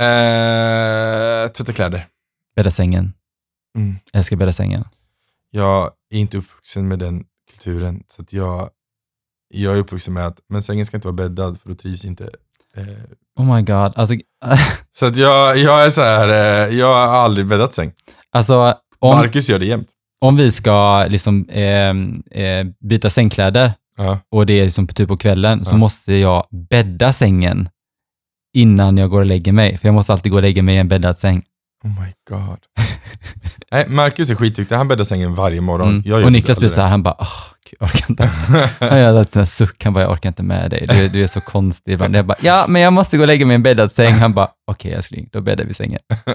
Eh, 0.00 1.48
tvätta 1.48 1.72
kläder. 1.72 2.06
Bädda 2.56 2.70
sängen. 2.70 3.12
Mm. 3.76 3.96
Jag 4.12 4.18
älskar 4.18 4.36
bädda 4.36 4.52
sängen. 4.52 4.84
Jag 5.50 5.90
är 6.14 6.18
inte 6.18 6.36
uppvuxen 6.36 6.88
med 6.88 6.98
den 6.98 7.24
kulturen, 7.50 8.02
så 8.08 8.22
att 8.22 8.32
jag, 8.32 8.70
jag 9.54 9.74
är 9.74 9.78
uppvuxen 9.78 10.14
med 10.14 10.26
att 10.26 10.38
men 10.48 10.62
sängen 10.62 10.86
ska 10.86 10.96
inte 10.96 11.08
vara 11.08 11.16
bäddad 11.16 11.60
för 11.60 11.68
då 11.68 11.74
trivs 11.74 12.04
inte. 12.04 12.24
Eh, 12.76 12.82
Oh 13.38 13.56
my 13.56 13.62
god. 13.62 13.92
Alltså, 13.96 14.14
så 14.92 15.06
att 15.06 15.16
jag, 15.16 15.58
jag 15.58 15.86
är 15.86 15.90
så 15.90 16.02
här, 16.02 16.28
eh, 16.28 16.78
jag 16.78 17.08
har 17.08 17.16
aldrig 17.16 17.46
bäddat 17.46 17.74
säng. 17.74 17.92
alltså 18.30 18.74
om, 18.98 19.16
Marcus 19.16 19.48
gör 19.48 19.58
det 19.58 19.66
jämt. 19.66 19.88
om 20.20 20.36
vi 20.36 20.52
ska 20.52 21.04
liksom, 21.08 21.48
eh, 21.48 21.90
eh, 22.42 22.66
byta 22.80 23.10
sängkläder 23.10 23.72
Ja. 23.98 24.18
och 24.30 24.46
det 24.46 24.52
är 24.60 24.64
liksom 24.64 24.86
typ 24.86 25.08
på 25.08 25.16
kvällen, 25.16 25.64
så 25.64 25.74
Ja. 25.74 25.78
måste 25.78 26.14
jag 26.14 26.46
bädda 26.70 27.12
sängen 27.12 27.68
innan 28.56 28.96
jag 28.96 29.10
går 29.10 29.20
och 29.20 29.26
lägger 29.26 29.52
mig. 29.52 29.76
För 29.78 29.88
jag 29.88 29.94
måste 29.94 30.12
alltid 30.12 30.32
gå 30.32 30.36
och 30.38 30.42
lägga 30.42 30.62
mig 30.62 30.74
i 30.74 30.78
en 30.78 30.88
bäddad 30.88 31.16
säng. 31.16 31.42
Oh 31.84 31.90
my 32.00 32.12
god. 32.30 32.58
Nej, 33.72 33.88
Marcus 33.88 34.30
är 34.30 34.34
skitduktig, 34.34 34.74
han 34.76 34.88
bäddar 34.88 35.04
sängen 35.04 35.34
varje 35.34 35.60
morgon. 35.60 36.02
Mm. 36.06 36.24
Och 36.24 36.32
Niklas 36.32 36.58
blir 36.58 36.68
så 36.68 36.80
här, 36.80 36.88
han 36.88 37.02
bara, 37.02 37.16
gud, 37.64 37.76
jag 37.80 37.86
orkar 37.90 38.06
inte. 38.10 38.24
Han 38.80 38.98
gör 38.98 39.38
en 39.38 39.46
suck, 39.46 39.84
han 39.84 39.92
bara, 39.92 40.02
jag 40.04 40.12
orkar 40.12 40.28
inte 40.28 40.42
med 40.42 40.70
dig. 40.70 40.86
Du, 40.88 41.08
du 41.08 41.22
är 41.22 41.26
så 41.26 41.40
konstig. 41.40 41.92
ibland. 41.92 42.16
Jag 42.16 42.26
bara, 42.26 42.38
ja, 42.42 42.64
men 42.68 42.82
jag 42.82 42.92
måste 42.92 43.16
gå 43.16 43.22
och 43.22 43.26
lägga 43.26 43.46
mig 43.46 43.54
i 43.54 43.56
en 43.56 43.62
bäddad 43.62 43.92
säng. 43.92 44.12
Han 44.12 44.32
bara, 44.32 44.48
okej 44.70 44.92
älskling, 44.92 45.28
då 45.32 45.40
bäddar 45.40 45.64
vi 45.64 45.74
sängen. 45.74 46.00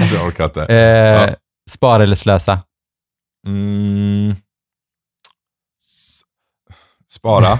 alltså, 0.00 0.14
jag 0.16 0.26
orkar 0.26 0.44
inte. 0.44 0.64
Eh, 0.66 0.76
Ja. 0.78 1.34
Spara 1.70 2.02
eller 2.02 2.16
slösa? 2.16 2.60
Mm. 3.46 4.36
Spara, 7.16 7.58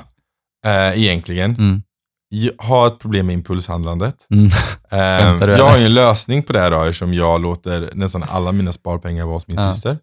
eh, 0.66 1.02
egentligen. 1.02 1.50
Mm. 1.50 1.82
Jag 2.28 2.52
har 2.58 2.86
ett 2.86 2.98
problem 2.98 3.26
med 3.26 3.34
impulshandlandet. 3.34 4.14
Mm. 4.30 4.46
Eh, 4.90 5.48
jag 5.50 5.66
har 5.66 5.78
ju 5.78 5.84
en 5.86 5.94
lösning 5.94 6.42
på 6.42 6.52
det 6.52 6.60
här 6.60 6.70
då, 6.70 6.82
eftersom 6.82 7.14
jag 7.14 7.40
låter 7.42 7.90
nästan 7.94 8.24
alla 8.28 8.52
mina 8.52 8.72
sparpengar 8.72 9.24
vara 9.24 9.34
hos 9.36 9.48
min 9.48 9.56
Ja. 9.60 9.72
syster. 9.72 9.98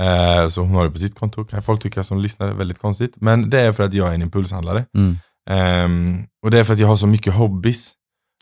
Eh, 0.00 0.48
så 0.48 0.60
hon 0.60 0.70
har 0.74 0.84
det 0.84 0.90
på 0.90 0.98
sitt 0.98 1.18
konto, 1.18 1.44
kan 1.44 1.62
folk 1.62 1.82
tycka 1.82 2.02
som 2.04 2.18
lyssnar 2.20 2.48
är 2.48 2.52
väldigt 2.52 2.78
konstigt. 2.78 3.14
Men 3.16 3.50
det 3.50 3.60
är 3.60 3.72
för 3.72 3.82
att 3.84 3.94
jag 3.94 4.08
är 4.10 4.14
en 4.14 4.22
impulshandlare. 4.22 4.84
Mm. 4.98 5.16
Ehm, 5.50 6.24
och 6.44 6.50
det 6.50 6.58
är 6.58 6.64
för 6.64 6.72
att 6.72 6.78
jag 6.78 6.88
har 6.88 6.96
så 6.96 7.06
mycket 7.06 7.32
hobbys. 7.34 7.92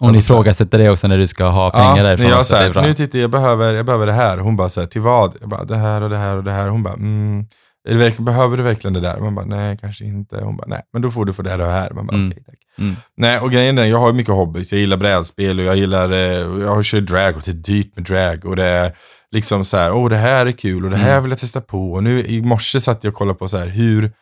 Om 0.00 0.10
ni 0.10 0.16
Alltså- 0.16 0.32
ifrågasätter 0.32 0.78
det 0.78 0.90
också 0.90 1.08
när 1.08 1.18
du 1.18 1.26
ska 1.26 1.44
ha 1.48 1.70
pengar 1.70 1.96
ja, 1.96 2.02
därifrån. 2.02 2.28
jag 2.28 2.46
säger, 2.46 2.72
bra. 2.72 2.82
nu 2.82 2.94
tittar 2.94 3.18
jag 3.18 3.30
behöver, 3.30 3.74
jag 3.74 3.86
behöver 3.86 4.06
det 4.06 4.12
här. 4.12 4.38
Hon 4.38 4.56
bara 4.56 4.68
säger 4.68 4.88
till 4.88 5.00
vad? 5.00 5.34
Jag 5.40 5.48
bara, 5.48 5.64
det 5.64 5.76
här 5.76 6.00
och 6.02 6.10
det 6.10 6.16
här 6.16 6.36
och 6.36 6.44
det 6.44 6.52
här. 6.52 6.68
Hon 6.68 6.82
bara, 6.82 6.94
mm, 6.94 7.46
verkligen, 7.88 8.24
behöver 8.24 8.56
du 8.56 8.62
verkligen 8.62 8.94
det 8.94 9.00
där? 9.00 9.18
Man 9.20 9.34
bara, 9.34 9.46
nej 9.46 9.78
kanske 9.80 10.04
inte. 10.04 10.40
Hon 10.44 10.56
bara, 10.56 10.66
nej 10.66 10.82
men 10.92 11.02
då 11.02 11.10
får 11.10 11.24
du 11.24 11.32
få 11.32 11.42
det 11.42 11.50
här 11.50 11.58
och 11.58 11.66
det 11.66 11.72
här. 11.72 11.90
Man 11.90 12.06
bara, 12.06 12.16
Mm. 12.16 12.30
okej 12.30 12.42
tack. 12.46 12.54
Mm. 12.78 12.94
Nej 13.16 13.38
och 13.38 13.50
grejen 13.52 13.78
är, 13.78 13.84
jag 13.84 13.98
har 13.98 14.12
mycket 14.12 14.34
hobbys. 14.34 14.72
Jag 14.72 14.80
gillar 14.80 14.96
brädspel 14.96 15.58
och 15.58 15.64
jag 15.64 15.76
gillar, 15.76 16.12
eh, 16.12 16.62
jag 16.64 16.84
kör 16.84 17.00
drag 17.00 17.36
och 17.36 17.42
det 17.44 17.50
är 17.50 17.54
dyrt 17.54 17.96
med 17.96 18.04
drag. 18.04 18.44
Och 18.44 18.56
det 18.56 18.64
är 18.64 18.96
liksom 19.30 19.64
så 19.64 19.76
här, 19.76 19.92
åh 19.92 20.08
det 20.08 20.16
här 20.16 20.46
är 20.46 20.52
kul 20.52 20.84
och 20.84 20.90
det 20.90 20.96
här 20.96 21.10
Mm. 21.10 21.22
vill 21.22 21.30
jag 21.32 21.38
testa 21.38 21.60
på. 21.60 21.92
Och 21.92 22.02
nu 22.04 22.20
i 22.26 22.42
morse 22.42 22.80
satt 22.80 23.04
jag 23.04 23.10
och 23.10 23.18
kollade 23.18 23.38
på 23.38 23.48
så 23.48 23.56
här, 23.58 23.66
hur, 23.66 24.12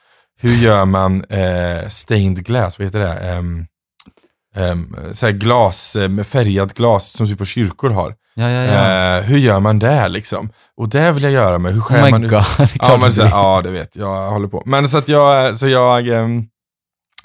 hur 0.41 0.55
gör 0.57 0.85
man 0.85 1.25
eh, 1.25 1.89
stained 1.89 2.45
glass, 2.47 2.79
vad 2.79 2.87
heter 2.87 3.01
det? 3.01 3.37
Um, 3.39 3.67
um, 4.57 4.97
så 5.13 5.27
här 5.27 5.33
glas, 5.33 5.97
eh, 5.97 6.25
färgat 6.25 6.75
glas 6.75 7.09
som 7.13 7.27
typ 7.29 7.39
på 7.39 7.45
kyrkor 7.45 7.91
har. 7.91 8.15
Ja, 8.39 8.51
ja, 8.51 8.63
ja. 8.65 9.17
Eh, 9.19 9.23
hur 9.25 9.39
gör 9.39 9.61
man 9.61 9.79
det 9.79 10.09
liksom? 10.09 10.51
Och 10.77 10.89
det 10.89 11.13
vill 11.13 11.23
jag 11.23 11.33
göra 11.33 11.59
med, 11.59 11.73
hur 11.75 11.81
skär 11.81 12.07
oh 12.07 12.11
man 12.11 12.23
god. 12.23 12.31
det 12.59 12.69
Ja, 12.81 12.97
men 13.01 13.13
så, 13.13 13.23
ja, 13.23 13.61
det 13.65 13.71
vet 13.71 13.97
jag. 13.97 14.25
Jag 14.25 14.31
håller 14.31 14.49
på. 14.49 14.63
Men 14.67 14.89
så 14.89 14.99
att 14.99 15.09
jag, 15.09 15.57
så 15.57 15.69
jag, 15.69 16.09
ehm, 16.09 16.45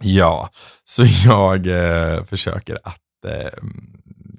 ja, 0.02 0.50
så 0.86 1.04
jag 1.26 1.68
eh, 1.68 2.24
försöker 2.24 2.76
att 2.84 3.26
eh, 3.28 3.50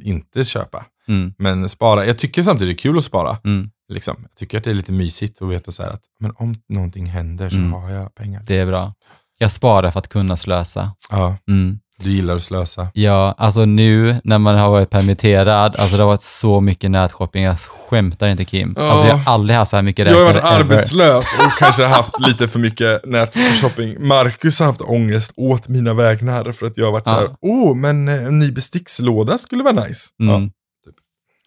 inte 0.05 0.45
köpa, 0.45 0.85
Mm, 1.09 1.35
men 1.39 1.69
spara. 1.69 2.07
Jag 2.07 2.19
tycker 2.19 2.43
samtidigt 2.43 2.77
det 2.77 2.81
är 2.81 2.83
kul 2.83 2.99
att 2.99 3.05
spara. 3.05 3.37
mm, 3.45 3.71
Liksom. 3.89 4.17
Jag 4.23 4.37
tycker 4.37 4.59
att 4.59 4.65
det 4.65 4.71
är 4.71 4.75
lite 4.75 4.93
mysigt 4.93 5.43
att 5.43 5.49
veta 5.49 5.71
så 5.71 5.83
att 5.83 6.01
men 6.21 6.33
om 6.37 6.55
någonting 6.69 7.07
händer 7.07 7.51
så 7.51 7.57
Mm. 7.57 7.73
har 7.73 7.91
jag 7.91 8.15
pengar. 8.15 8.43
det 8.47 8.57
är 8.57 8.67
bra. 8.67 8.93
Jag 9.39 9.51
sparar 9.53 9.91
för 9.91 9.99
att 10.01 10.09
kunna 10.09 10.37
slösa. 10.37 10.93
Ja, 11.11 11.37
Mm. 11.49 11.79
Du 11.99 12.11
gillar 12.11 12.37
att 12.37 12.43
slösa. 12.43 12.89
Ja, 12.95 13.35
alltså 13.39 13.65
nu 13.65 14.21
när 14.25 14.39
man 14.39 14.59
har 14.59 14.71
varit 14.71 14.91
permitterad, 14.91 15.77
alltså 15.77 15.97
det 15.97 16.03
har 16.03 16.09
varit 16.11 16.23
så 16.23 16.61
mycket 16.61 16.91
nätshopping, 16.91 17.43
jag 17.45 17.59
skämtar 17.61 18.29
inte 18.29 18.45
Kim. 18.45 18.75
Ja. 18.79 18.91
Alltså 18.91 19.07
jag 19.07 19.17
har 19.17 19.33
aldrig 19.35 19.57
haft 19.59 19.71
så 19.71 19.77
här 19.77 19.83
mycket 19.83 20.07
Jag 20.07 20.15
har 20.17 20.25
varit 20.25 20.37
ever. 20.37 20.49
arbetslös 20.61 21.27
och 21.39 21.53
kanske 21.59 21.85
haft 21.85 22.21
lite 22.27 22.49
för 22.49 22.59
mycket 22.59 23.01
nätshopping. 23.07 24.07
Marcus 24.09 24.59
har 24.61 24.67
haft 24.67 24.81
ångest 24.81 25.33
åt 25.37 25.69
mina 25.69 25.95
vägnar 25.95 26.53
för 26.53 26.67
att 26.67 26.77
jag 26.77 26.85
har 26.85 26.93
varit 26.93 27.03
Ja. 27.07 27.13
så 27.13 27.19
här, 27.21 27.31
åh, 27.41 27.77
men 27.77 28.09
eh, 28.09 28.15
en 28.27 28.39
ny 28.39 28.53
bestickslåda 28.53 29.39
skulle 29.39 29.63
vara 29.63 29.85
nice. 29.85 30.09
Ja. 30.17 30.35
Mm. 30.37 30.51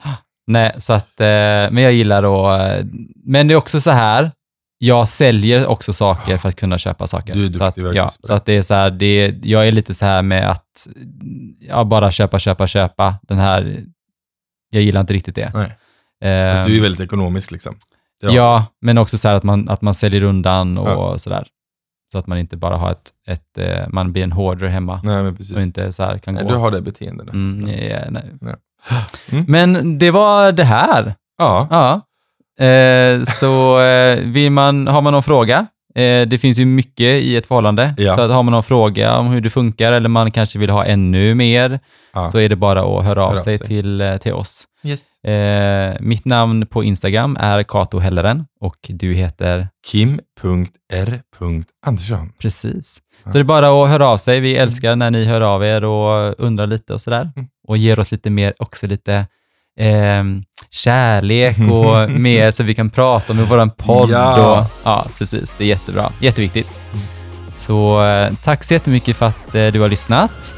Nej, 0.47 0.75
så 0.77 0.93
att, 0.93 1.19
eh, 1.21 1.25
men 1.71 1.77
jag 1.77 1.93
gillar 1.93 2.21
då, 2.21 2.53
eh, 2.53 2.85
men 3.25 3.47
det 3.47 3.53
är 3.53 3.55
också 3.55 3.81
så 3.81 3.91
här, 3.91 4.31
jag 4.77 5.07
säljer 5.07 5.67
också 5.67 5.93
saker 5.93 6.37
för 6.37 6.49
att 6.49 6.55
kunna 6.55 6.77
köpa 6.77 7.07
saker. 7.07 7.33
Du 7.33 7.45
är 7.45 7.53
så 7.53 7.63
att, 7.63 7.75
duktig 7.75 7.95
ja, 7.97 8.09
så 8.09 8.33
att 8.33 8.45
det 8.45 8.53
är 8.53 8.61
så 8.61 8.73
här, 8.73 8.91
det, 8.91 9.35
jag 9.43 9.67
är 9.67 9.71
lite 9.71 9.93
så 9.93 10.05
här 10.05 10.21
med 10.21 10.51
att, 10.51 10.87
ja, 11.59 11.83
bara 11.83 12.11
köpa, 12.11 12.39
köpa, 12.39 12.67
köpa. 12.67 13.15
Den 13.21 13.37
här, 13.37 13.83
jag 14.69 14.83
gillar 14.83 15.01
inte 15.01 15.13
riktigt 15.13 15.35
det. 15.35 15.51
Nej. 15.53 16.55
Fast 16.55 16.69
du 16.69 16.77
är 16.77 16.81
väldigt 16.81 17.01
ekonomisk 17.01 17.51
liksom. 17.51 17.75
ja. 18.21 18.65
men 18.81 18.97
också 18.97 19.17
så 19.17 19.27
här 19.27 19.35
att 19.35 19.43
man, 19.43 19.69
att 19.69 19.81
man 19.81 19.93
säljer 19.93 20.23
undan 20.23 20.77
och 20.77 20.89
Ja. 20.89 21.17
sådär. 21.17 21.47
Så 22.11 22.17
att 22.17 22.27
man 22.27 22.37
inte 22.37 22.57
bara 22.57 22.77
har 22.77 22.91
ett, 22.91 23.11
ett 23.27 23.57
eh, 23.57 23.87
man 23.89 24.13
blir 24.13 24.23
en 24.23 24.31
hoarder 24.31 24.67
hemma 24.67 25.01
Nej 25.03 25.27
och 25.27 25.61
inte 25.61 25.93
så 25.93 26.03
här 26.03 26.17
kan 26.17 26.33
Nej, 26.33 26.43
gå. 26.43 26.49
du 26.49 26.55
har 26.55 26.71
det 26.71 26.81
beteendet. 26.81 27.33
Mm, 27.33 27.59
nej, 27.59 28.07
nej. 28.09 28.23
Ja. 28.41 28.55
Mm. 29.31 29.45
Men 29.47 29.97
det 29.97 30.11
var 30.11 30.51
det 30.51 30.63
här. 30.63 31.15
Ja. 31.37 31.67
Ja. 31.69 32.01
Eh, 32.59 33.23
så 33.23 33.79
eh, 33.79 34.19
vill 34.23 34.51
man, 34.51 34.87
har 34.87 35.01
man 35.01 35.13
någon 35.13 35.23
fråga, 35.23 35.57
eh, 35.95 36.27
det 36.27 36.37
finns 36.41 36.59
ju 36.59 36.65
mycket 36.65 37.23
i 37.23 37.35
ett 37.35 37.45
förhållande, 37.45 37.93
Ja. 37.97 38.15
så 38.17 38.21
att 38.21 38.31
har 38.31 38.43
man 38.43 38.51
någon 38.51 38.63
fråga 38.63 39.17
om 39.17 39.27
hur 39.27 39.41
det 39.41 39.49
funkar 39.49 39.91
eller 39.91 40.09
man 40.09 40.31
kanske 40.31 40.59
vill 40.59 40.69
ha 40.69 40.85
ännu 40.85 41.35
mer, 41.35 41.79
Ja. 42.13 42.31
så 42.31 42.37
är 42.39 42.49
det 42.49 42.55
bara 42.55 42.79
att 42.99 43.05
höra 43.05 43.23
av 43.23 43.29
Hör 43.31 43.33
av 43.33 43.37
sig, 43.43 43.57
sig. 43.57 43.67
Till, 43.67 44.01
eh, 44.01 44.17
till 44.17 44.33
oss. 44.33 44.63
Yes. 44.83 45.01
Eh, 45.31 45.95
mitt 45.99 46.25
namn 46.25 46.67
på 46.67 46.83
Instagram 46.83 47.37
är 47.39 47.63
Kato 47.63 47.99
Helleren 47.99 48.45
och 48.61 48.75
du 48.89 49.13
heter 49.13 49.67
Kim.r.Andersson. 49.87 52.29
precis. 52.41 53.01
Så 53.23 53.29
det 53.29 53.39
är 53.39 53.43
bara 53.43 53.83
att 53.83 53.89
höra 53.89 54.07
av 54.07 54.17
sig. 54.17 54.39
Vi 54.39 54.55
älskar 54.55 54.95
när 54.95 55.11
ni 55.11 55.25
hör 55.25 55.41
av 55.41 55.63
er 55.65 55.83
och 55.83 56.35
undrar 56.37 56.67
lite 56.67 56.93
och 56.93 57.01
sådär. 57.01 57.31
Mm. 57.35 57.47
Och 57.67 57.77
ger 57.77 57.99
oss 57.99 58.11
lite 58.11 58.29
mer, 58.29 58.53
också 58.59 58.87
lite 58.87 59.25
ehm, 59.77 60.43
kärlek 60.69 61.57
och 61.59 62.11
mer 62.19 62.51
så 62.51 62.63
vi 62.63 62.75
kan 62.75 62.89
prata 62.89 63.33
med 63.33 63.45
våran 63.45 63.69
podd. 63.69 64.09
Ja. 64.09 64.59
Och, 64.59 64.65
ja, 64.83 65.05
precis. 65.17 65.53
Det 65.57 65.63
är 65.63 65.67
jättebra. 65.67 66.11
Jätteviktigt. 66.19 66.81
Så 67.57 68.05
eh, 68.05 68.33
tack 68.43 68.63
så 68.63 68.73
jättemycket 68.73 69.17
för 69.17 69.25
att 69.25 69.55
eh, 69.55 69.67
du 69.67 69.79
har 69.79 69.89
lyssnat. 69.89 70.55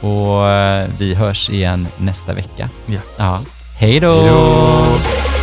Och 0.00 0.48
eh, 0.48 0.88
vi 0.98 1.14
hörs 1.14 1.50
igen 1.50 1.86
nästa 1.96 2.34
vecka. 2.34 2.68
Ja. 2.86 3.00
ja. 3.16 3.40
Hej 3.78 4.00
då! 4.00 4.20
Hej 4.20 4.30
då! 4.30 5.33